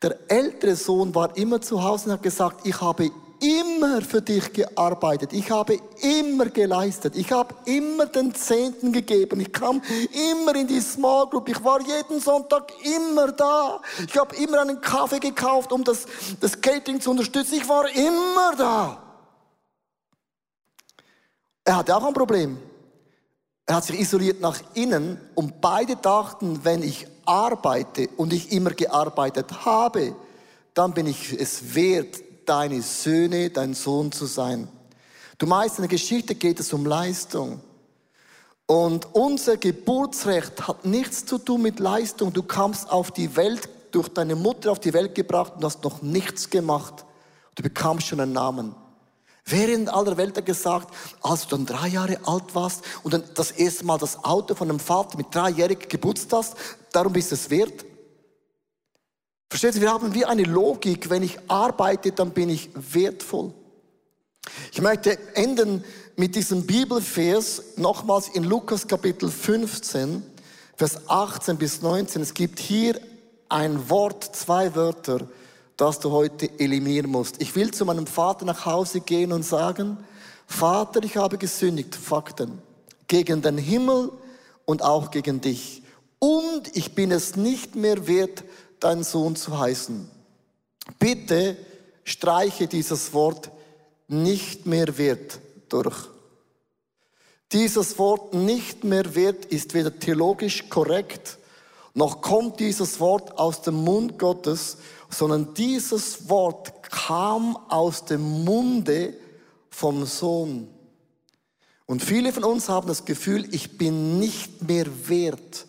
Der 0.00 0.16
ältere 0.28 0.76
Sohn 0.76 1.14
war 1.14 1.36
immer 1.36 1.60
zu 1.60 1.82
Hause 1.82 2.06
und 2.06 2.12
hat 2.12 2.22
gesagt, 2.22 2.66
ich 2.66 2.80
habe 2.80 3.10
immer 3.40 4.00
für 4.02 4.22
dich 4.22 4.52
gearbeitet. 4.52 5.32
Ich 5.32 5.50
habe 5.50 5.78
immer 6.00 6.46
geleistet. 6.46 7.16
Ich 7.16 7.30
habe 7.32 7.54
immer 7.66 8.06
den 8.06 8.34
Zehnten 8.34 8.92
gegeben. 8.92 9.40
Ich 9.40 9.52
kam 9.52 9.82
immer 10.36 10.54
in 10.54 10.66
die 10.66 10.80
Small 10.80 11.26
Group. 11.28 11.48
Ich 11.48 11.62
war 11.62 11.80
jeden 11.80 12.20
Sonntag 12.20 12.72
immer 12.84 13.32
da. 13.32 13.80
Ich 14.06 14.16
habe 14.16 14.34
immer 14.36 14.60
einen 14.60 14.80
Kaffee 14.80 15.20
gekauft, 15.20 15.72
um 15.72 15.84
das, 15.84 16.06
das 16.40 16.60
Catering 16.60 17.00
zu 17.00 17.10
unterstützen. 17.10 17.54
Ich 17.54 17.68
war 17.68 17.88
immer 17.88 18.54
da. 18.56 19.02
Er 21.64 21.76
hatte 21.76 21.96
auch 21.96 22.04
ein 22.04 22.14
Problem. 22.14 22.58
Er 23.68 23.76
hat 23.76 23.84
sich 23.84 24.00
isoliert 24.00 24.40
nach 24.40 24.58
innen 24.72 25.20
und 25.34 25.60
beide 25.60 25.96
dachten, 25.96 26.60
wenn 26.64 26.82
ich 26.82 27.06
arbeite 27.26 28.08
und 28.16 28.32
ich 28.32 28.50
immer 28.50 28.70
gearbeitet 28.70 29.66
habe, 29.66 30.16
dann 30.72 30.94
bin 30.94 31.06
ich 31.06 31.38
es 31.38 31.74
wert, 31.74 32.16
deine 32.46 32.80
Söhne, 32.80 33.50
dein 33.50 33.74
Sohn 33.74 34.10
zu 34.10 34.24
sein. 34.24 34.68
Du 35.36 35.46
meinst, 35.46 35.76
in 35.76 35.82
der 35.82 35.90
Geschichte 35.90 36.34
geht 36.34 36.58
es 36.60 36.72
um 36.72 36.86
Leistung. 36.86 37.60
Und 38.64 39.14
unser 39.14 39.58
Geburtsrecht 39.58 40.66
hat 40.66 40.86
nichts 40.86 41.26
zu 41.26 41.36
tun 41.36 41.60
mit 41.60 41.78
Leistung. 41.78 42.32
Du 42.32 42.42
kamst 42.42 42.90
auf 42.90 43.10
die 43.10 43.36
Welt, 43.36 43.68
durch 43.90 44.08
deine 44.08 44.34
Mutter 44.34 44.72
auf 44.72 44.80
die 44.80 44.94
Welt 44.94 45.14
gebracht 45.14 45.52
und 45.56 45.64
hast 45.64 45.84
noch 45.84 46.00
nichts 46.00 46.48
gemacht. 46.48 47.04
Du 47.54 47.62
bekamst 47.62 48.06
schon 48.06 48.20
einen 48.20 48.32
Namen. 48.32 48.74
In 49.50 49.88
aller 49.88 50.16
Welt 50.16 50.44
gesagt, 50.44 50.94
als 51.22 51.46
du 51.46 51.56
dann 51.56 51.66
drei 51.66 51.88
Jahre 51.88 52.18
alt 52.24 52.54
warst 52.54 52.82
und 53.02 53.14
dann 53.14 53.24
das 53.34 53.50
erste 53.52 53.84
Mal 53.84 53.98
das 53.98 54.22
Auto 54.24 54.54
von 54.54 54.68
einem 54.68 54.80
Vater 54.80 55.16
mit 55.16 55.34
dreijährig 55.34 55.88
geputzt 55.88 56.32
hast, 56.32 56.54
darum 56.92 57.12
bist 57.12 57.32
es 57.32 57.48
wert? 57.48 57.86
Versteht 59.48 59.76
ihr, 59.76 59.80
wir 59.80 59.92
haben 59.92 60.12
wie 60.14 60.26
eine 60.26 60.42
Logik, 60.42 61.08
wenn 61.08 61.22
ich 61.22 61.38
arbeite, 61.48 62.12
dann 62.12 62.30
bin 62.32 62.50
ich 62.50 62.70
wertvoll. 62.74 63.54
Ich 64.72 64.80
möchte 64.80 65.18
enden 65.34 65.84
mit 66.16 66.34
diesem 66.34 66.66
Bibelvers 66.66 67.62
nochmals 67.76 68.28
in 68.28 68.44
Lukas 68.44 68.86
Kapitel 68.86 69.30
15, 69.30 70.22
Vers 70.76 71.08
18 71.08 71.56
bis 71.56 71.80
19. 71.80 72.22
Es 72.22 72.34
gibt 72.34 72.58
hier 72.58 73.00
ein 73.48 73.88
Wort, 73.88 74.36
zwei 74.36 74.74
Wörter, 74.74 75.26
das 75.78 76.00
du 76.00 76.10
heute 76.10 76.50
eliminieren 76.58 77.10
musst. 77.10 77.40
Ich 77.40 77.54
will 77.54 77.70
zu 77.70 77.86
meinem 77.86 78.06
Vater 78.06 78.44
nach 78.44 78.66
Hause 78.66 79.00
gehen 79.00 79.32
und 79.32 79.44
sagen, 79.44 79.96
Vater, 80.46 81.02
ich 81.04 81.16
habe 81.16 81.38
gesündigt, 81.38 81.94
Fakten, 81.94 82.60
gegen 83.06 83.40
den 83.40 83.56
Himmel 83.56 84.10
und 84.64 84.82
auch 84.82 85.10
gegen 85.10 85.40
dich. 85.40 85.82
Und 86.18 86.76
ich 86.76 86.94
bin 86.94 87.12
es 87.12 87.36
nicht 87.36 87.76
mehr 87.76 88.08
wert, 88.08 88.42
dein 88.80 89.04
Sohn 89.04 89.36
zu 89.36 89.58
heißen. 89.58 90.10
Bitte 90.98 91.56
streiche 92.02 92.66
dieses 92.66 93.12
Wort 93.12 93.50
nicht 94.08 94.66
mehr 94.66 94.98
wert 94.98 95.38
durch. 95.68 96.08
Dieses 97.52 97.98
Wort 97.98 98.34
nicht 98.34 98.82
mehr 98.82 99.14
wert 99.14 99.44
ist 99.44 99.74
weder 99.74 99.96
theologisch 99.96 100.68
korrekt, 100.68 101.38
noch 101.94 102.20
kommt 102.20 102.60
dieses 102.60 103.00
Wort 103.00 103.38
aus 103.38 103.62
dem 103.62 103.74
Mund 103.74 104.18
Gottes, 104.18 104.78
sondern 105.08 105.54
dieses 105.54 106.28
Wort 106.28 106.90
kam 106.90 107.56
aus 107.68 108.04
dem 108.04 108.44
Munde 108.44 109.14
vom 109.70 110.04
Sohn. 110.06 110.68
Und 111.86 112.02
viele 112.02 112.32
von 112.32 112.44
uns 112.44 112.68
haben 112.68 112.86
das 112.86 113.04
Gefühl, 113.04 113.48
ich 113.54 113.78
bin 113.78 114.18
nicht 114.18 114.68
mehr 114.68 114.86
wert, 115.08 115.66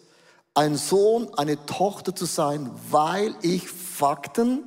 ein 0.54 0.76
Sohn, 0.76 1.34
eine 1.36 1.66
Tochter 1.66 2.14
zu 2.14 2.26
sein, 2.26 2.70
weil 2.90 3.34
ich 3.42 3.70
Fakten, 3.70 4.64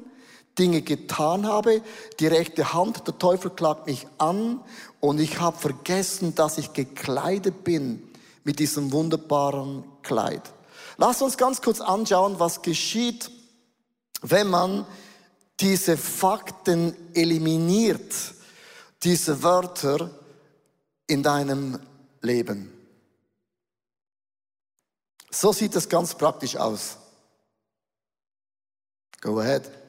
Dinge 0.59 0.83
getan 0.83 1.47
habe. 1.47 1.83
Die 2.21 2.27
rechte 2.27 2.73
Hand, 2.73 3.07
der 3.07 3.19
Teufel 3.19 3.51
klagt 3.51 3.87
mich 3.87 4.07
an 4.19 4.61
und 5.01 5.19
ich 5.21 5.41
habe 5.41 5.59
vergessen, 5.59 6.35
dass 6.35 6.59
ich 6.59 6.73
gekleidet 6.73 7.65
bin 7.65 8.03
mit 8.45 8.59
diesem 8.59 8.93
wunderbaren 8.93 9.85
Kleid. 10.03 10.43
Lass 10.99 11.23
uns 11.23 11.37
ganz 11.37 11.63
kurz 11.63 11.81
anschauen, 11.81 12.39
was 12.39 12.63
geschieht, 12.63 13.31
wenn 14.23 14.49
man 14.49 14.87
diese 15.61 15.97
Fakten 15.97 16.95
eliminiert, 17.15 18.15
diese 19.03 19.43
Wörter 19.43 20.11
in 21.07 21.23
deinem 21.23 21.79
Leben. 22.21 22.73
So 25.31 25.53
sieht 25.53 25.75
es 25.77 25.89
ganz 25.89 26.15
praktisch 26.15 26.57
aus. 26.57 26.97
Go 29.21 29.41
ahead. 29.41 29.82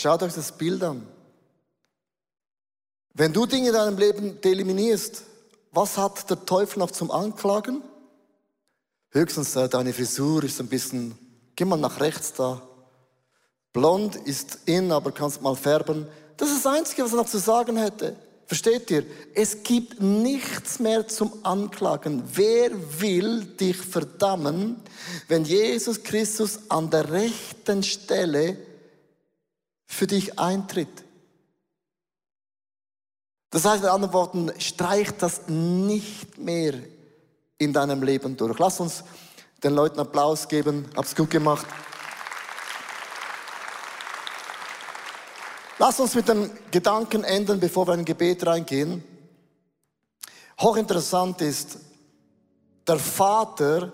Schaut 0.00 0.22
euch 0.22 0.32
das 0.32 0.50
Bild 0.50 0.82
an. 0.82 1.06
Wenn 3.12 3.34
du 3.34 3.44
Dinge 3.44 3.68
in 3.68 3.74
deinem 3.74 3.98
Leben 3.98 4.38
eliminierst, 4.42 5.24
was 5.72 5.98
hat 5.98 6.30
der 6.30 6.42
Teufel 6.46 6.78
noch 6.78 6.90
zum 6.90 7.10
Anklagen? 7.10 7.82
Höchstens 9.10 9.54
äh, 9.56 9.68
deine 9.68 9.92
Frisur 9.92 10.42
ist 10.44 10.58
ein 10.58 10.68
bisschen, 10.68 11.18
geh 11.54 11.66
mal 11.66 11.76
nach 11.76 12.00
rechts 12.00 12.32
da. 12.32 12.62
Blond 13.74 14.16
ist 14.16 14.60
in, 14.64 14.90
aber 14.90 15.12
kannst 15.12 15.42
mal 15.42 15.54
färben. 15.54 16.06
Das 16.38 16.48
ist 16.48 16.64
das 16.64 16.74
Einzige, 16.74 17.04
was 17.04 17.12
er 17.12 17.16
noch 17.16 17.26
zu 17.26 17.36
sagen 17.36 17.76
hätte. 17.76 18.16
Versteht 18.46 18.90
ihr? 18.90 19.04
Es 19.34 19.62
gibt 19.62 20.00
nichts 20.00 20.78
mehr 20.78 21.08
zum 21.08 21.30
Anklagen. 21.42 22.22
Wer 22.32 22.70
will 23.02 23.44
dich 23.44 23.76
verdammen, 23.76 24.80
wenn 25.28 25.44
Jesus 25.44 26.02
Christus 26.02 26.58
an 26.70 26.88
der 26.88 27.12
rechten 27.12 27.82
Stelle 27.82 28.56
für 29.90 30.06
dich 30.06 30.38
eintritt. 30.38 31.04
Das 33.50 33.64
heißt 33.64 33.82
mit 33.82 33.90
anderen 33.90 34.14
Worten, 34.14 34.52
streich 34.60 35.10
das 35.18 35.48
nicht 35.48 36.38
mehr 36.38 36.74
in 37.58 37.72
deinem 37.72 38.02
Leben 38.04 38.36
durch. 38.36 38.56
Lass 38.60 38.78
uns 38.78 39.02
den 39.64 39.74
Leuten 39.74 39.98
Applaus 39.98 40.46
geben. 40.46 40.88
Hab's 40.96 41.14
gut 41.14 41.28
gemacht. 41.28 41.66
Lass 45.78 45.98
uns 45.98 46.14
mit 46.14 46.28
dem 46.28 46.50
Gedanken 46.70 47.24
enden, 47.24 47.58
bevor 47.58 47.88
wir 47.88 47.94
in 47.94 48.00
ein 48.00 48.04
Gebet 48.04 48.46
reingehen. 48.46 49.02
Hochinteressant 50.60 51.40
ist, 51.40 51.78
der 52.86 52.98
Vater 52.98 53.92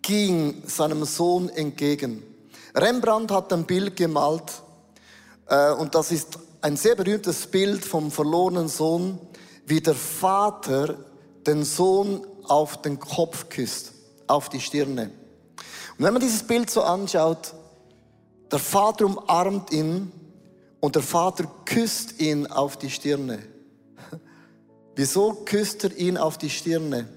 ging 0.00 0.62
seinem 0.66 1.04
Sohn 1.04 1.50
entgegen. 1.50 2.22
Rembrandt 2.74 3.30
hat 3.30 3.52
ein 3.52 3.66
Bild 3.66 3.94
gemalt, 3.94 4.62
und 5.78 5.94
das 5.94 6.12
ist 6.12 6.38
ein 6.60 6.76
sehr 6.76 6.94
berühmtes 6.94 7.46
Bild 7.46 7.84
vom 7.84 8.10
verlorenen 8.10 8.68
Sohn, 8.68 9.18
wie 9.66 9.80
der 9.80 9.94
Vater 9.94 10.96
den 11.46 11.64
Sohn 11.64 12.26
auf 12.44 12.82
den 12.82 12.98
Kopf 12.98 13.48
küsst, 13.48 13.92
auf 14.26 14.48
die 14.48 14.60
Stirne. 14.60 15.10
Und 15.96 16.04
wenn 16.04 16.12
man 16.12 16.22
dieses 16.22 16.42
Bild 16.42 16.70
so 16.70 16.82
anschaut, 16.82 17.54
der 18.50 18.58
Vater 18.58 19.06
umarmt 19.06 19.72
ihn 19.72 20.12
und 20.80 20.94
der 20.94 21.02
Vater 21.02 21.44
küsst 21.64 22.20
ihn 22.20 22.46
auf 22.46 22.76
die 22.76 22.90
Stirne. 22.90 23.40
Wieso 24.96 25.32
küsst 25.44 25.84
er 25.84 25.96
ihn 25.96 26.16
auf 26.16 26.38
die 26.38 26.50
Stirne? 26.50 27.08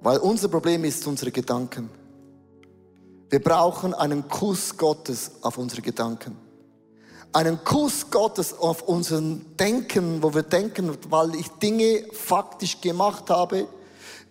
Weil 0.00 0.18
unser 0.18 0.48
Problem 0.48 0.84
ist 0.84 1.06
unsere 1.06 1.30
Gedanken. 1.30 1.88
Wir 3.32 3.42
brauchen 3.42 3.94
einen 3.94 4.28
Kuss 4.28 4.76
Gottes 4.76 5.30
auf 5.40 5.56
unsere 5.56 5.80
Gedanken. 5.80 6.36
Einen 7.32 7.64
Kuss 7.64 8.10
Gottes 8.10 8.52
auf 8.52 8.82
unseren 8.82 9.56
Denken, 9.56 10.22
wo 10.22 10.34
wir 10.34 10.42
denken, 10.42 10.94
weil 11.08 11.34
ich 11.36 11.48
Dinge 11.48 12.04
faktisch 12.12 12.82
gemacht 12.82 13.30
habe, 13.30 13.66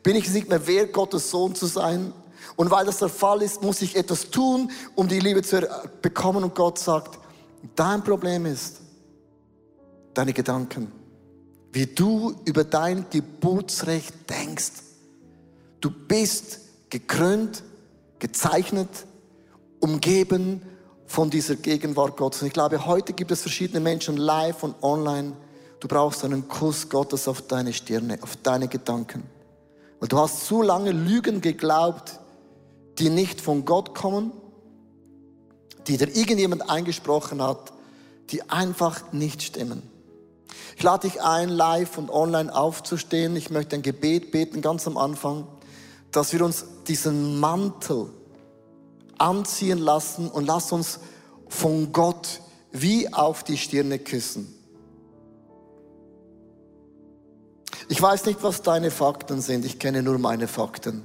bin 0.03 0.15
ich 0.15 0.29
nicht 0.29 0.49
mehr 0.49 0.67
wert, 0.67 0.93
Gottes 0.93 1.31
Sohn 1.31 1.55
zu 1.55 1.65
sein. 1.65 2.13
Und 2.55 2.69
weil 2.69 2.85
das 2.85 2.99
der 2.99 3.09
Fall 3.09 3.41
ist, 3.41 3.63
muss 3.63 3.81
ich 3.81 3.95
etwas 3.95 4.29
tun, 4.29 4.69
um 4.93 5.07
die 5.07 5.19
Liebe 5.19 5.41
zu 5.41 5.67
bekommen. 6.03 6.43
Und 6.43 6.53
Gott 6.53 6.77
sagt, 6.77 7.17
dein 7.75 8.03
Problem 8.03 8.45
ist 8.45 8.81
deine 10.13 10.31
Gedanken. 10.31 10.91
Wie 11.71 11.87
du 11.87 12.35
über 12.45 12.65
dein 12.65 13.07
Geburtsrecht 13.09 14.29
denkst. 14.29 14.73
Du 15.79 15.89
bist 15.89 16.59
gekrönt 16.91 17.63
gezeichnet, 18.21 18.87
umgeben 19.81 20.61
von 21.05 21.29
dieser 21.29 21.57
Gegenwart 21.57 22.15
Gottes. 22.15 22.41
Und 22.41 22.47
ich 22.47 22.53
glaube, 22.53 22.85
heute 22.85 23.11
gibt 23.11 23.31
es 23.31 23.41
verschiedene 23.41 23.81
Menschen 23.81 24.15
live 24.15 24.63
und 24.63 24.81
online. 24.81 25.33
Du 25.81 25.89
brauchst 25.89 26.23
einen 26.23 26.47
Kuss 26.47 26.87
Gottes 26.87 27.27
auf 27.27 27.41
deine 27.41 27.73
Stirne, 27.73 28.19
auf 28.21 28.37
deine 28.37 28.69
Gedanken. 28.69 29.23
Weil 29.99 30.07
du 30.07 30.17
hast 30.17 30.45
zu 30.45 30.61
lange 30.61 30.91
Lügen 30.91 31.41
geglaubt, 31.41 32.19
die 32.97 33.09
nicht 33.09 33.41
von 33.41 33.65
Gott 33.65 33.93
kommen, 33.93 34.31
die 35.87 35.97
dir 35.97 36.15
irgendjemand 36.15 36.69
eingesprochen 36.69 37.41
hat, 37.41 37.73
die 38.29 38.49
einfach 38.49 39.11
nicht 39.11 39.41
stimmen. 39.41 39.81
Ich 40.77 40.83
lade 40.83 41.07
dich 41.07 41.21
ein, 41.21 41.49
live 41.49 41.97
und 41.97 42.09
online 42.09 42.55
aufzustehen. 42.55 43.35
Ich 43.35 43.49
möchte 43.49 43.75
ein 43.75 43.81
Gebet 43.81 44.31
beten, 44.31 44.61
ganz 44.61 44.87
am 44.87 44.97
Anfang 44.97 45.47
dass 46.11 46.33
wir 46.33 46.43
uns 46.43 46.65
diesen 46.87 47.39
Mantel 47.39 48.07
anziehen 49.17 49.77
lassen 49.77 50.29
und 50.29 50.45
lass 50.45 50.71
uns 50.71 50.99
von 51.47 51.91
Gott 51.91 52.41
wie 52.71 53.11
auf 53.13 53.43
die 53.43 53.57
Stirne 53.57 53.99
küssen. 53.99 54.53
Ich 57.87 58.01
weiß 58.01 58.25
nicht, 58.25 58.41
was 58.41 58.61
deine 58.61 58.89
Fakten 58.89 59.41
sind, 59.41 59.65
ich 59.65 59.77
kenne 59.77 60.01
nur 60.01 60.17
meine 60.17 60.47
Fakten. 60.47 61.03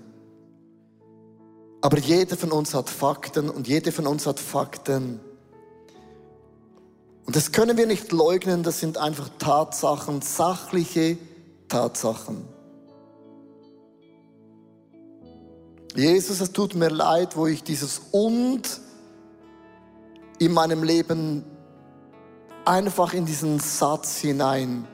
Aber 1.81 1.99
jeder 1.99 2.37
von 2.37 2.53
uns 2.53 2.75
hat 2.75 2.89
Fakten 2.89 3.51
und 3.51 3.69
jeder 3.69 3.93
von 3.93 4.07
uns 4.07 4.27
hat 4.27 4.41
Fakten. 4.41 5.21
Und 7.25 7.35
das 7.35 7.53
können 7.53 7.77
wir 7.77 7.87
nicht 7.87 8.13
leugnen, 8.13 8.63
das 8.63 8.81
sind 8.81 8.99
einfach 8.99 9.29
Tatsachen, 9.39 10.23
sachliche 10.23 11.19
Tatsachen. 11.69 12.56
Jesus, 15.97 16.41
es 16.41 16.53
tut 16.53 16.75
mir 16.75 16.91
leid, 16.91 17.37
wo 17.37 17.47
ich 17.47 17.63
dieses 17.63 18.03
Und 18.13 18.81
in 20.39 20.53
meinem 20.53 20.83
Leben 20.83 21.45
einfach 22.67 23.15
in 23.15 23.25
diesen 23.25 23.59
Satz 23.61 24.19
hinein 24.19 24.87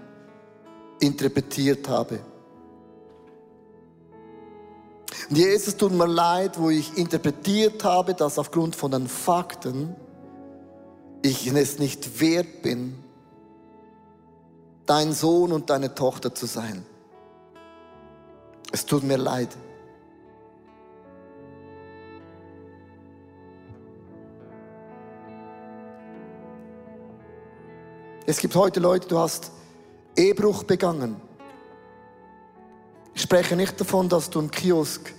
interpretiert 1.00 1.88
habe. 1.88 2.20
Und 5.28 5.36
Jesus 5.36 5.76
tut 5.76 5.92
mir 5.92 6.06
leid, 6.06 6.60
wo 6.60 6.70
ich 6.70 6.96
interpretiert 6.96 7.82
habe, 7.82 8.14
dass 8.14 8.38
aufgrund 8.38 8.76
von 8.76 8.90
den 8.92 9.08
Fakten 9.08 9.96
ich 11.22 11.46
es 11.46 11.78
nicht 11.78 12.20
wert 12.20 12.62
bin, 12.62 13.02
dein 14.86 15.12
Sohn 15.12 15.52
und 15.52 15.70
deine 15.70 15.94
Tochter 15.94 16.34
zu 16.34 16.46
sein. 16.46 16.84
Es 18.72 18.86
tut 18.86 19.02
mir 19.02 19.16
leid. 19.16 19.48
Es 28.32 28.38
gibt 28.38 28.54
heute 28.54 28.80
Leute, 28.80 29.08
du 29.08 29.18
hast 29.18 29.50
Ehebruch 30.16 30.64
begangen. 30.64 31.16
Ich 33.14 33.20
spreche 33.20 33.56
nicht 33.56 33.78
davon, 33.78 34.08
dass 34.08 34.30
du 34.30 34.40
im 34.40 34.50
Kiosk 34.50 35.12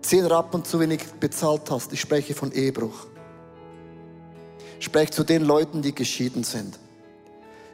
zehn 0.00 0.24
Rappen 0.24 0.64
zu 0.64 0.80
wenig 0.80 1.04
bezahlt 1.20 1.70
hast. 1.70 1.92
Ich 1.92 2.00
spreche 2.00 2.32
von 2.32 2.52
Ehebruch. 2.52 3.06
Ich 4.78 4.86
spreche 4.86 5.10
zu 5.10 5.24
den 5.24 5.44
Leuten, 5.44 5.82
die 5.82 5.94
geschieden 5.94 6.42
sind. 6.42 6.78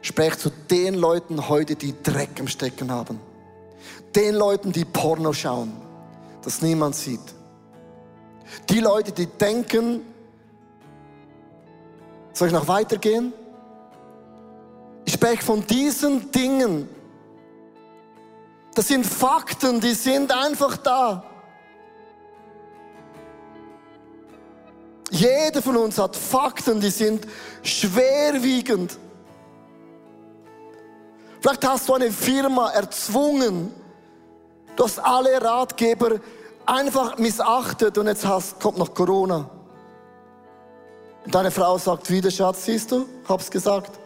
Ich 0.01 0.09
spreche 0.09 0.37
zu 0.37 0.49
den 0.49 0.95
Leuten 0.95 1.47
heute, 1.47 1.77
die 1.77 1.95
Dreck 2.03 2.37
im 2.37 2.49
Stecken 2.49 2.91
haben. 2.91 3.21
Den 4.13 4.35
Leuten, 4.35 4.73
die 4.73 4.83
Porno 4.83 5.31
schauen, 5.31 5.71
das 6.43 6.61
niemand 6.61 6.95
sieht. 6.95 7.33
Die 8.69 8.81
Leute, 8.81 9.13
die 9.13 9.27
denken, 9.27 10.01
soll 12.33 12.49
ich 12.49 12.53
noch 12.53 12.67
weitergehen? 12.67 13.31
Ich 15.17 15.23
spreche 15.23 15.41
von 15.43 15.65
diesen 15.65 16.29
Dingen. 16.29 16.87
Das 18.75 18.87
sind 18.87 19.03
Fakten, 19.03 19.81
die 19.81 19.95
sind 19.95 20.31
einfach 20.31 20.77
da. 20.77 21.23
Jeder 25.09 25.63
von 25.63 25.75
uns 25.77 25.97
hat 25.97 26.15
Fakten, 26.15 26.79
die 26.79 26.91
sind 26.91 27.25
schwerwiegend. 27.63 28.99
Vielleicht 31.41 31.67
hast 31.67 31.89
du 31.89 31.95
eine 31.95 32.11
Firma 32.11 32.69
erzwungen. 32.69 33.73
Du 34.75 34.83
hast 34.83 34.99
alle 34.99 35.41
Ratgeber 35.41 36.19
einfach 36.63 37.17
missachtet 37.17 37.97
und 37.97 38.05
jetzt 38.05 38.23
hast, 38.23 38.59
kommt 38.59 38.77
noch 38.77 38.93
Corona. 38.93 39.49
Und 41.25 41.33
deine 41.33 41.49
Frau 41.49 41.75
sagt 41.79 42.07
wieder, 42.11 42.29
Schatz, 42.29 42.65
siehst 42.65 42.91
du, 42.91 43.07
hab's 43.27 43.49
gesagt. 43.49 43.99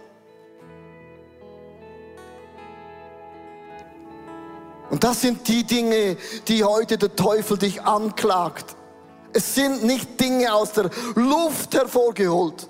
Das 5.01 5.19
sind 5.21 5.47
die 5.47 5.63
Dinge, 5.63 6.15
die 6.47 6.63
heute 6.63 6.95
der 6.95 7.15
Teufel 7.15 7.57
dich 7.57 7.81
anklagt. 7.81 8.75
Es 9.33 9.55
sind 9.55 9.83
nicht 9.83 10.19
Dinge 10.19 10.53
aus 10.53 10.73
der 10.73 10.91
Luft 11.15 11.73
hervorgeholt. 11.73 12.69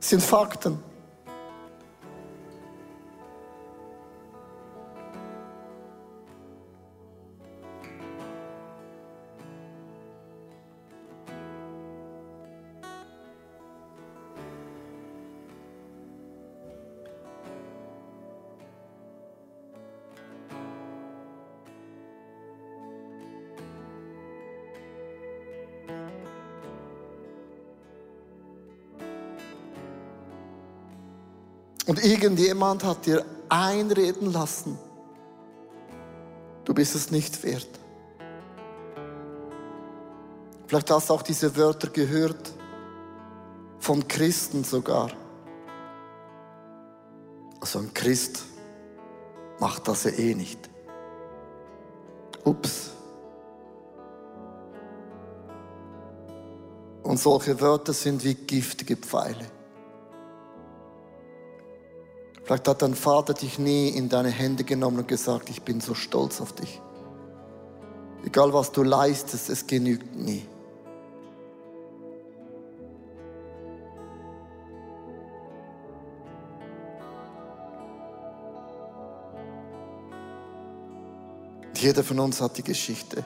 Es 0.00 0.10
sind 0.10 0.20
Fakten. 0.20 0.82
Und 31.96 32.04
irgendjemand 32.04 32.84
hat 32.84 33.06
dir 33.06 33.24
einreden 33.48 34.30
lassen, 34.30 34.78
du 36.66 36.74
bist 36.74 36.94
es 36.94 37.10
nicht 37.10 37.42
wert. 37.42 37.70
Vielleicht 40.66 40.90
hast 40.90 41.08
du 41.08 41.14
auch 41.14 41.22
diese 41.22 41.56
Wörter 41.56 41.88
gehört, 41.88 42.52
von 43.78 44.06
Christen 44.06 44.62
sogar. 44.62 45.10
Also 47.62 47.78
ein 47.78 47.94
Christ 47.94 48.42
macht 49.58 49.88
das 49.88 50.04
ja 50.04 50.10
eh 50.10 50.34
nicht. 50.34 50.68
Ups. 52.44 52.90
Und 57.02 57.18
solche 57.18 57.58
Wörter 57.58 57.94
sind 57.94 58.22
wie 58.22 58.34
giftige 58.34 58.98
Pfeile. 58.98 59.55
Vielleicht 62.46 62.68
hat 62.68 62.80
dein 62.80 62.94
Vater 62.94 63.34
dich 63.34 63.58
nie 63.58 63.88
in 63.88 64.08
deine 64.08 64.28
Hände 64.28 64.62
genommen 64.62 64.98
und 64.98 65.08
gesagt, 65.08 65.50
ich 65.50 65.62
bin 65.62 65.80
so 65.80 65.94
stolz 65.94 66.40
auf 66.40 66.52
dich. 66.52 66.80
Egal 68.24 68.52
was 68.52 68.70
du 68.70 68.84
leistest, 68.84 69.50
es 69.50 69.66
genügt 69.66 70.14
nie. 70.14 70.46
Jeder 81.74 82.04
von 82.04 82.20
uns 82.20 82.40
hat 82.40 82.56
die 82.58 82.62
Geschichte. 82.62 83.24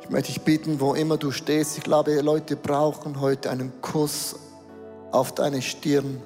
Ich 0.00 0.08
möchte 0.08 0.32
dich 0.32 0.40
bitten, 0.40 0.80
wo 0.80 0.94
immer 0.94 1.18
du 1.18 1.30
stehst. 1.30 1.76
Ich 1.76 1.84
glaube, 1.84 2.18
Leute 2.22 2.56
brauchen 2.56 3.20
heute 3.20 3.50
einen 3.50 3.82
Kuss 3.82 4.36
auf 5.12 5.34
deine 5.34 5.62
Stirn, 5.62 6.20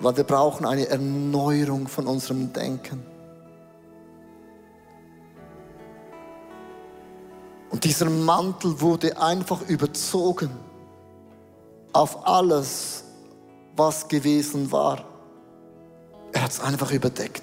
weil 0.00 0.16
wir 0.16 0.24
brauchen 0.24 0.66
eine 0.66 0.88
Erneuerung 0.88 1.88
von 1.88 2.06
unserem 2.06 2.52
Denken. 2.52 3.02
Und 7.70 7.84
dieser 7.84 8.10
Mantel 8.10 8.80
wurde 8.80 9.20
einfach 9.20 9.62
überzogen 9.62 10.50
auf 11.92 12.26
alles, 12.26 13.04
was 13.74 14.06
gewesen 14.06 14.70
war. 14.70 15.04
Er 16.32 16.44
hat 16.44 16.50
es 16.50 16.60
einfach 16.60 16.90
überdeckt. 16.92 17.42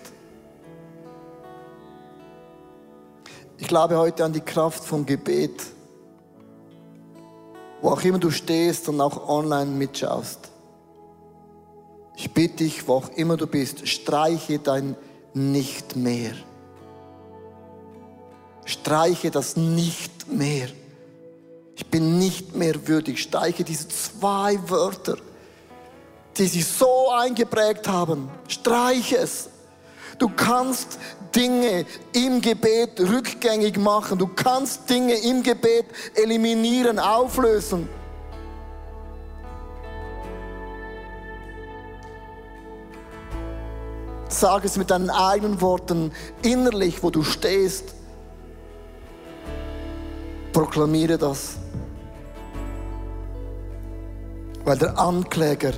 Ich 3.58 3.68
glaube 3.68 3.98
heute 3.98 4.24
an 4.24 4.34
die 4.34 4.42
Kraft 4.42 4.84
vom 4.84 5.06
Gebet, 5.06 5.62
wo 7.82 7.90
auch 7.90 8.04
immer 8.04 8.20
du 8.20 8.32
stehst 8.32 8.90
und 8.90 9.00
auch 9.02 9.28
online 9.28 9.72
mitschaust. 9.72 10.50
Ich 12.16 12.34
bitte 12.34 12.58
dich, 12.58 12.88
wo 12.88 12.96
auch 12.96 13.10
immer 13.10 13.38
du 13.38 13.48
bist, 13.48 13.88
streiche 13.88 14.60
dein 14.60 14.96
Nicht 15.34 15.96
mehr. 15.96 16.34
Streiche 18.66 19.32
das 19.32 19.56
Nicht 19.56 20.32
mehr. 20.32 20.68
Ich 21.76 21.88
bin 21.88 22.20
nicht 22.20 22.56
mehr 22.56 22.88
würdig. 22.88 23.22
Streiche 23.22 23.64
diese 23.64 23.88
zwei 23.88 24.60
Wörter, 24.70 25.16
die 26.38 26.46
sich 26.46 26.66
so 26.68 27.10
eingeprägt 27.10 27.88
haben. 27.88 28.30
Streiche 28.50 29.18
es. 29.18 29.50
Du 30.18 30.28
kannst 30.28 31.00
Dinge 31.36 31.86
im 32.14 32.42
Gebet 32.42 33.00
rückgängig 33.00 33.78
machen. 33.78 34.18
Du 34.18 34.28
kannst 34.28 34.90
Dinge 34.90 35.14
im 35.14 35.44
Gebet 35.44 35.86
eliminieren, 36.16 37.00
auflösen. 37.00 37.88
Sag 44.28 44.64
es 44.64 44.78
mit 44.78 44.92
deinen 44.92 45.10
eigenen 45.10 45.60
Worten 45.60 46.12
innerlich, 46.44 47.02
wo 47.04 47.10
du 47.10 47.24
stehst. 47.24 47.96
Proklamiere 50.54 51.18
das. 51.18 51.58
Weil 54.64 54.78
der 54.78 54.98
Ankläger 54.98 55.74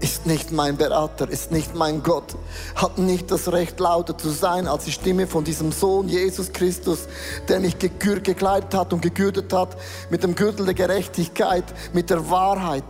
ist 0.00 0.26
nicht 0.26 0.52
mein 0.52 0.76
Berater, 0.76 1.28
ist 1.28 1.50
nicht 1.50 1.74
mein 1.74 2.02
Gott, 2.02 2.36
hat 2.74 2.98
nicht 2.98 3.30
das 3.30 3.50
Recht, 3.52 3.80
lauter 3.80 4.16
zu 4.16 4.30
sein 4.30 4.66
als 4.68 4.84
die 4.84 4.92
Stimme 4.92 5.26
von 5.26 5.44
diesem 5.44 5.72
Sohn 5.72 6.08
Jesus 6.08 6.52
Christus, 6.52 7.08
der 7.48 7.60
mich 7.60 7.78
gekleidet 7.78 8.74
hat 8.74 8.92
und 8.92 9.02
gegürtet 9.02 9.52
hat 9.52 9.76
mit 10.10 10.22
dem 10.22 10.34
Gürtel 10.34 10.66
der 10.66 10.74
Gerechtigkeit, 10.74 11.64
mit 11.92 12.10
der 12.10 12.30
Wahrheit. 12.30 12.84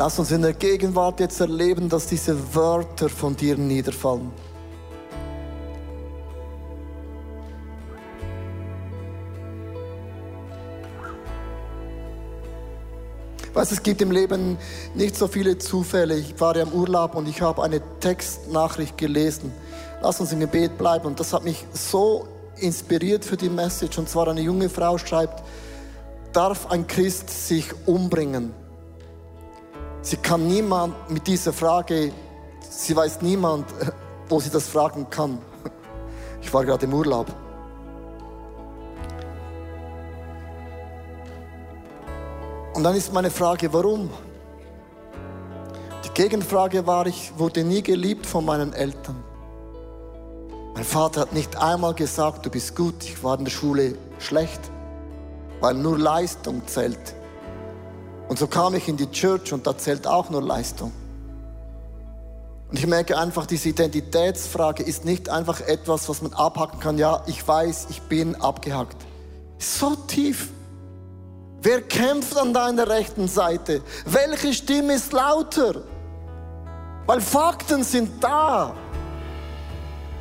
Lass 0.00 0.18
uns 0.18 0.30
in 0.30 0.40
der 0.40 0.54
Gegenwart 0.54 1.20
jetzt 1.20 1.40
erleben, 1.40 1.86
dass 1.90 2.06
diese 2.06 2.54
Wörter 2.54 3.10
von 3.10 3.36
dir 3.36 3.58
niederfallen. 3.58 4.32
Weißt, 13.52 13.72
es 13.72 13.82
gibt 13.82 14.00
im 14.00 14.10
Leben 14.10 14.56
nicht 14.94 15.16
so 15.16 15.28
viele 15.28 15.58
Zufälle. 15.58 16.16
Ich 16.16 16.40
war 16.40 16.56
ja 16.56 16.62
im 16.62 16.72
Urlaub 16.72 17.14
und 17.14 17.28
ich 17.28 17.42
habe 17.42 17.62
eine 17.62 17.82
Textnachricht 18.00 18.96
gelesen. 18.96 19.52
Lass 20.00 20.18
uns 20.18 20.32
im 20.32 20.40
Gebet 20.40 20.78
bleiben. 20.78 21.08
Und 21.08 21.20
das 21.20 21.34
hat 21.34 21.44
mich 21.44 21.66
so 21.74 22.26
inspiriert 22.56 23.22
für 23.22 23.36
die 23.36 23.50
Message. 23.50 23.98
Und 23.98 24.08
zwar 24.08 24.28
eine 24.28 24.40
junge 24.40 24.70
Frau 24.70 24.96
schreibt, 24.96 25.42
darf 26.32 26.70
ein 26.70 26.86
Christ 26.86 27.28
sich 27.28 27.66
umbringen? 27.84 28.54
Sie 30.02 30.16
kann 30.16 30.46
niemand 30.46 31.10
mit 31.10 31.26
dieser 31.26 31.52
Frage, 31.52 32.12
sie 32.68 32.96
weiß 32.96 33.20
niemand, 33.22 33.66
wo 34.28 34.40
sie 34.40 34.50
das 34.50 34.68
fragen 34.68 35.08
kann. 35.10 35.38
Ich 36.40 36.52
war 36.54 36.64
gerade 36.64 36.86
im 36.86 36.94
Urlaub. 36.94 37.26
Und 42.72 42.84
dann 42.84 42.96
ist 42.96 43.12
meine 43.12 43.30
Frage, 43.30 43.70
warum? 43.74 44.08
Die 46.04 46.14
Gegenfrage 46.14 46.86
war, 46.86 47.06
ich 47.06 47.32
wurde 47.36 47.62
nie 47.62 47.82
geliebt 47.82 48.24
von 48.24 48.44
meinen 48.46 48.72
Eltern. 48.72 49.22
Mein 50.74 50.84
Vater 50.84 51.20
hat 51.20 51.34
nicht 51.34 51.60
einmal 51.60 51.92
gesagt, 51.92 52.46
du 52.46 52.50
bist 52.50 52.74
gut, 52.74 53.04
ich 53.04 53.22
war 53.22 53.38
in 53.38 53.44
der 53.44 53.50
Schule 53.50 53.98
schlecht, 54.18 54.60
weil 55.60 55.74
nur 55.74 55.98
Leistung 55.98 56.66
zählt. 56.66 57.14
Und 58.30 58.38
so 58.38 58.46
kam 58.46 58.76
ich 58.76 58.86
in 58.86 58.96
die 58.96 59.10
Church 59.10 59.52
und 59.52 59.66
da 59.66 59.76
zählt 59.76 60.06
auch 60.06 60.30
nur 60.30 60.40
Leistung. 60.40 60.92
Und 62.70 62.78
ich 62.78 62.86
merke 62.86 63.18
einfach, 63.18 63.44
diese 63.44 63.70
Identitätsfrage 63.70 64.84
ist 64.84 65.04
nicht 65.04 65.28
einfach 65.28 65.60
etwas, 65.62 66.08
was 66.08 66.22
man 66.22 66.32
abhaken 66.34 66.78
kann. 66.78 66.96
Ja, 66.96 67.24
ich 67.26 67.46
weiß, 67.46 67.88
ich 67.90 68.00
bin 68.02 68.36
abgehackt. 68.36 68.98
So 69.58 69.96
tief. 70.06 70.48
Wer 71.60 71.82
kämpft 71.82 72.38
an 72.38 72.54
deiner 72.54 72.88
rechten 72.88 73.26
Seite? 73.26 73.82
Welche 74.04 74.54
Stimme 74.54 74.94
ist 74.94 75.12
lauter? 75.12 75.82
Weil 77.06 77.20
Fakten 77.20 77.82
sind 77.82 78.22
da. 78.22 78.76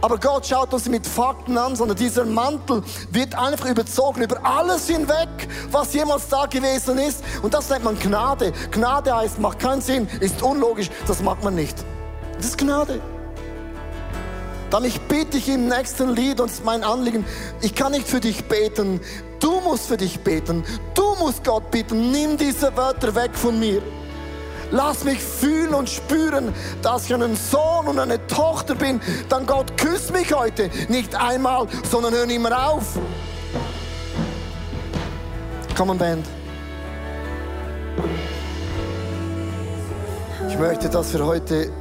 Aber 0.01 0.17
Gott 0.17 0.47
schaut 0.47 0.73
uns 0.73 0.87
mit 0.87 1.05
Fakten 1.05 1.57
an, 1.57 1.75
sondern 1.75 1.97
dieser 1.97 2.23
Mantel 2.23 2.83
wird 3.11 3.35
einfach 3.35 3.69
überzogen 3.69 4.21
über 4.21 4.39
alles 4.43 4.87
hinweg, 4.87 5.27
was 5.71 5.93
jemals 5.93 6.29
da 6.29 6.45
gewesen 6.45 6.97
ist. 6.97 7.21
Und 7.41 7.53
das 7.53 7.69
nennt 7.69 7.83
man 7.83 7.99
Gnade. 7.99 8.53
Gnade 8.71 9.13
heißt, 9.15 9.39
macht 9.39 9.59
keinen 9.59 9.81
Sinn, 9.81 10.07
ist 10.21 10.41
unlogisch, 10.41 10.89
das 11.05 11.21
mag 11.21 11.43
man 11.43 11.55
nicht. 11.55 11.83
Das 12.37 12.47
ist 12.47 12.57
Gnade. 12.57 13.01
Dann 14.69 14.85
ich 14.85 15.01
bitte 15.01 15.31
dich 15.31 15.49
im 15.49 15.67
nächsten 15.67 16.15
Lied, 16.15 16.39
und 16.39 16.47
es 16.47 16.59
ist 16.59 16.65
mein 16.65 16.83
Anliegen, 16.83 17.25
ich 17.61 17.75
kann 17.75 17.91
nicht 17.91 18.07
für 18.07 18.19
dich 18.19 18.45
beten, 18.45 19.01
du 19.39 19.59
musst 19.61 19.87
für 19.87 19.97
dich 19.97 20.19
beten, 20.19 20.63
du 20.93 21.15
musst 21.19 21.43
Gott 21.43 21.71
bitten, 21.71 22.11
nimm 22.11 22.37
diese 22.37 22.75
Wörter 22.77 23.13
weg 23.15 23.31
von 23.33 23.59
mir. 23.59 23.81
Lass 24.71 25.03
mich 25.03 25.19
fühlen 25.19 25.73
und 25.73 25.89
spüren, 25.89 26.53
dass 26.81 27.05
ich 27.05 27.13
ein 27.13 27.35
Sohn 27.35 27.87
und 27.87 27.99
eine 27.99 28.25
Tochter 28.27 28.75
bin. 28.75 29.01
Dann 29.27 29.45
Gott, 29.45 29.77
küsst 29.77 30.11
mich 30.13 30.33
heute. 30.33 30.69
Nicht 30.89 31.15
einmal, 31.15 31.67
sondern 31.89 32.13
hör 32.13 32.25
nicht 32.25 32.41
mehr 32.41 32.69
auf. 32.69 32.99
Komm, 35.75 35.97
Band. 35.97 36.25
Ich 40.49 40.57
möchte, 40.57 40.89
dass 40.89 41.13
wir 41.13 41.25
heute 41.25 41.71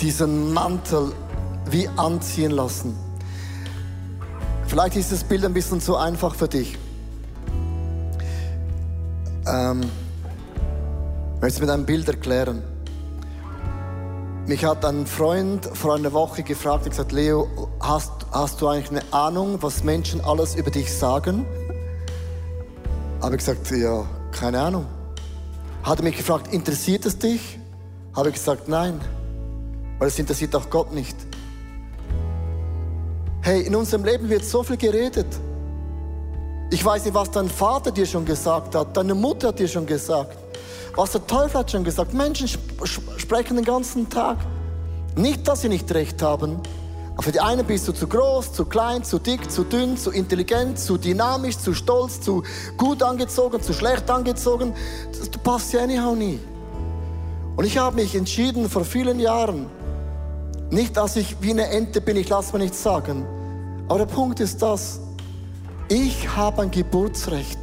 diesen 0.00 0.52
Mantel 0.52 1.12
wie 1.70 1.88
anziehen 1.96 2.52
lassen. 2.52 2.96
Vielleicht 4.66 4.96
ist 4.96 5.12
das 5.12 5.24
Bild 5.24 5.44
ein 5.44 5.54
bisschen 5.54 5.80
zu 5.80 5.96
einfach 5.96 6.34
für 6.34 6.48
dich. 6.48 6.78
Ähm, 9.46 9.82
ich 11.36 11.42
möchte 11.42 11.56
es 11.56 11.60
mit 11.60 11.70
einem 11.70 11.84
Bild 11.84 12.08
erklären. 12.08 12.62
Mich 14.46 14.64
hat 14.64 14.86
ein 14.86 15.06
Freund 15.06 15.66
vor 15.66 15.94
einer 15.94 16.14
Woche 16.14 16.42
gefragt 16.42 16.84
und 16.84 16.90
gesagt, 16.90 17.12
Leo, 17.12 17.46
hast, 17.78 18.10
hast 18.32 18.62
du 18.62 18.68
eigentlich 18.68 18.90
eine 18.90 19.12
Ahnung, 19.12 19.58
was 19.60 19.84
Menschen 19.84 20.22
alles 20.22 20.54
über 20.54 20.70
dich 20.70 20.90
sagen? 20.90 21.44
Habe 23.20 23.34
ich 23.34 23.40
gesagt, 23.40 23.70
ja, 23.70 24.06
keine 24.32 24.60
Ahnung. 24.62 24.86
Hat 25.82 25.98
er 25.98 26.04
mich 26.04 26.16
gefragt, 26.16 26.54
interessiert 26.54 27.04
es 27.04 27.18
dich? 27.18 27.58
Habe 28.14 28.30
ich 28.30 28.36
gesagt, 28.36 28.66
nein, 28.66 28.98
weil 29.98 30.08
es 30.08 30.18
interessiert 30.18 30.56
auch 30.56 30.70
Gott 30.70 30.94
nicht. 30.94 31.16
Hey, 33.42 33.60
in 33.60 33.74
unserem 33.74 34.04
Leben 34.04 34.30
wird 34.30 34.44
so 34.44 34.62
viel 34.62 34.78
geredet. 34.78 35.28
Ich 36.70 36.82
weiß 36.82 37.04
nicht, 37.04 37.14
was 37.14 37.30
dein 37.30 37.50
Vater 37.50 37.90
dir 37.90 38.06
schon 38.06 38.24
gesagt 38.24 38.74
hat, 38.74 38.96
deine 38.96 39.14
Mutter 39.14 39.48
hat 39.48 39.58
dir 39.58 39.68
schon 39.68 39.84
gesagt. 39.84 40.45
Was 40.94 41.12
der 41.12 41.26
Teufel 41.26 41.60
hat 41.60 41.70
schon 41.70 41.84
gesagt, 41.84 42.14
Menschen 42.14 42.48
sprechen 43.16 43.56
den 43.56 43.64
ganzen 43.64 44.08
Tag. 44.08 44.38
Nicht, 45.16 45.46
dass 45.48 45.62
sie 45.62 45.68
nicht 45.68 45.92
recht 45.94 46.22
haben, 46.22 46.60
für 47.20 47.32
die 47.32 47.40
einen 47.40 47.64
bist 47.64 47.88
du 47.88 47.92
zu 47.92 48.06
groß, 48.06 48.52
zu 48.52 48.66
klein, 48.66 49.02
zu 49.02 49.18
dick, 49.18 49.50
zu 49.50 49.64
dünn, 49.64 49.96
zu 49.96 50.10
intelligent, 50.10 50.78
zu 50.78 50.98
dynamisch, 50.98 51.56
zu 51.56 51.72
stolz, 51.72 52.20
zu 52.20 52.42
gut 52.76 53.02
angezogen, 53.02 53.62
zu 53.62 53.72
schlecht 53.72 54.10
angezogen. 54.10 54.74
Du 55.32 55.38
passt 55.38 55.72
ja 55.72 55.82
anyhow 55.82 56.14
nie. 56.14 56.38
Und 57.56 57.64
ich 57.64 57.78
habe 57.78 57.96
mich 57.96 58.14
entschieden 58.14 58.68
vor 58.68 58.84
vielen 58.84 59.18
Jahren, 59.18 59.70
nicht, 60.70 60.96
dass 60.96 61.16
ich 61.16 61.36
wie 61.40 61.52
eine 61.52 61.68
Ente 61.68 62.02
bin, 62.02 62.16
ich 62.16 62.28
lasse 62.28 62.52
mir 62.52 62.64
nichts 62.64 62.82
sagen. 62.82 63.26
Aber 63.88 64.00
der 64.00 64.06
Punkt 64.06 64.40
ist 64.40 64.60
das, 64.60 65.00
Ich 65.88 66.28
habe 66.34 66.62
ein 66.62 66.70
Geburtsrecht. 66.72 67.60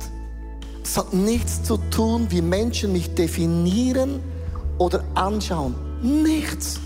Es 0.84 0.98
hat 0.98 1.14
nichts 1.14 1.64
zu 1.64 1.78
tun, 1.78 2.28
wie 2.30 2.42
Menschen 2.42 2.92
mich 2.92 3.16
definieren 3.16 4.20
oder 4.78 5.04
anschauen. 5.16 5.76
Nichts. 6.02 6.80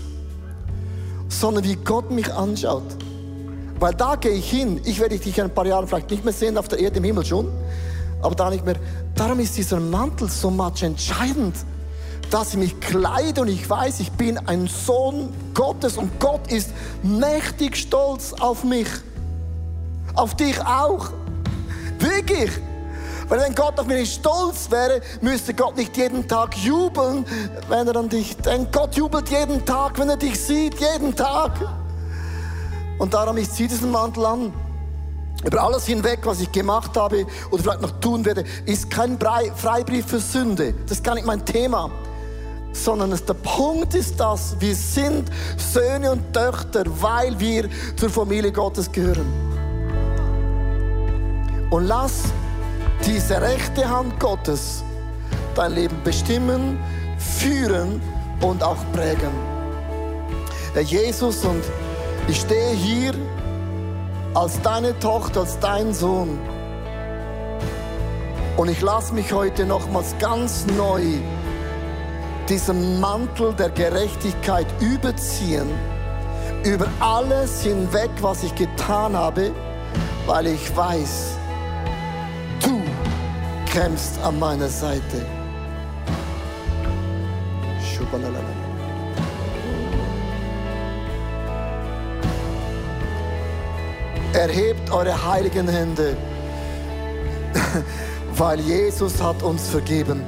Sondern 1.28 1.64
wie 1.64 1.74
Gott 1.74 2.10
mich 2.10 2.32
anschaut. 2.32 2.84
Weil 3.80 3.94
da 3.94 4.14
gehe 4.14 4.32
ich 4.32 4.48
hin. 4.48 4.80
Ich 4.84 5.00
werde 5.00 5.18
dich 5.18 5.36
in 5.36 5.44
ein 5.44 5.54
paar 5.54 5.66
Jahren 5.66 5.86
vielleicht 5.86 6.10
nicht 6.10 6.24
mehr 6.24 6.32
sehen, 6.32 6.56
auf 6.56 6.68
der 6.68 6.78
Erde, 6.78 6.98
im 6.98 7.04
Himmel 7.04 7.24
schon. 7.24 7.48
Aber 8.22 8.34
da 8.34 8.50
nicht 8.50 8.64
mehr. 8.64 8.76
Darum 9.14 9.40
ist 9.40 9.56
dieser 9.56 9.80
Mantel 9.80 10.28
so 10.28 10.50
much 10.50 10.82
entscheidend. 10.82 11.56
Dass 12.30 12.50
ich 12.50 12.58
mich 12.58 12.80
kleide 12.80 13.40
und 13.40 13.48
ich 13.48 13.68
weiß, 13.68 14.00
ich 14.00 14.12
bin 14.12 14.38
ein 14.46 14.68
Sohn 14.68 15.30
Gottes 15.54 15.96
und 15.96 16.20
Gott 16.20 16.52
ist 16.52 16.70
mächtig 17.02 17.76
stolz 17.76 18.32
auf 18.34 18.64
mich. 18.64 18.88
Auf 20.14 20.36
dich 20.36 20.60
auch. 20.60 21.10
Wirklich. 21.98 22.50
Weil 23.28 23.40
wenn 23.40 23.54
Gott 23.54 23.78
auf 23.78 23.86
mich 23.86 24.14
stolz 24.14 24.70
wäre, 24.70 25.02
müsste 25.20 25.52
Gott 25.52 25.76
nicht 25.76 25.96
jeden 25.96 26.26
Tag 26.26 26.56
jubeln, 26.56 27.26
wenn 27.68 27.86
er 27.86 27.96
an 27.96 28.08
dich 28.08 28.36
denkt. 28.38 28.72
Gott 28.72 28.96
jubelt 28.96 29.28
jeden 29.28 29.64
Tag, 29.66 29.98
wenn 29.98 30.08
er 30.08 30.16
dich 30.16 30.40
sieht, 30.40 30.80
jeden 30.80 31.14
Tag. 31.14 31.52
Und 32.98 33.12
darum, 33.12 33.36
ich 33.36 33.50
ziehe 33.50 33.68
diesen 33.68 33.90
Mantel 33.90 34.24
an. 34.24 34.52
Über 35.44 35.62
alles 35.62 35.86
hinweg, 35.86 36.20
was 36.24 36.40
ich 36.40 36.50
gemacht 36.50 36.96
habe 36.96 37.24
oder 37.50 37.62
vielleicht 37.62 37.82
noch 37.82 38.00
tun 38.00 38.24
werde, 38.24 38.44
ist 38.64 38.90
kein 38.90 39.18
Freibrief 39.18 40.06
für 40.06 40.18
Sünde. 40.18 40.74
Das 40.86 40.98
ist 40.98 41.04
gar 41.04 41.14
nicht 41.14 41.26
mein 41.26 41.44
Thema. 41.44 41.90
Sondern 42.72 43.10
der 43.10 43.34
Punkt 43.34 43.94
ist 43.94 44.18
das, 44.18 44.56
wir 44.58 44.74
sind 44.74 45.30
Söhne 45.56 46.12
und 46.12 46.32
Töchter, 46.32 46.84
weil 47.00 47.38
wir 47.38 47.68
zur 47.96 48.10
Familie 48.10 48.50
Gottes 48.50 48.90
gehören. 48.90 49.26
Und 51.70 51.84
lass 51.86 52.24
diese 53.04 53.40
rechte 53.40 53.88
Hand 53.88 54.18
Gottes 54.20 54.82
dein 55.54 55.72
Leben 55.72 55.96
bestimmen, 56.04 56.78
führen 57.18 58.00
und 58.40 58.62
auch 58.62 58.78
prägen. 58.92 59.32
Herr 60.72 60.82
Jesus, 60.82 61.44
und 61.44 61.62
ich 62.28 62.40
stehe 62.40 62.70
hier 62.70 63.12
als 64.34 64.60
deine 64.62 64.96
Tochter, 65.00 65.40
als 65.40 65.58
dein 65.58 65.92
Sohn. 65.92 66.38
Und 68.56 68.68
ich 68.68 68.80
lasse 68.80 69.14
mich 69.14 69.32
heute 69.32 69.64
nochmals 69.64 70.14
ganz 70.18 70.66
neu 70.76 71.02
diesen 72.48 73.00
Mantel 73.00 73.52
der 73.54 73.70
Gerechtigkeit 73.70 74.66
überziehen, 74.80 75.68
über 76.64 76.86
alles 77.00 77.62
hinweg, 77.62 78.10
was 78.20 78.42
ich 78.42 78.54
getan 78.54 79.16
habe, 79.16 79.50
weil 80.26 80.46
ich 80.46 80.76
weiß, 80.76 81.37
kämpfst 83.78 84.18
an 84.24 84.36
meiner 84.40 84.68
Seite. 84.68 85.24
Erhebt 94.32 94.90
eure 94.90 95.14
heiligen 95.30 95.68
Hände, 95.68 96.16
weil 98.36 98.58
Jesus 98.60 99.22
hat 99.22 99.42
uns 99.44 99.68
vergeben. 99.68 100.22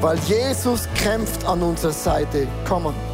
Weil 0.00 0.18
Jesus 0.26 0.88
kämpft 0.94 1.44
an 1.44 1.62
unserer 1.62 1.92
Seite. 1.92 2.46
Komm 2.66 2.86
on. 2.86 3.07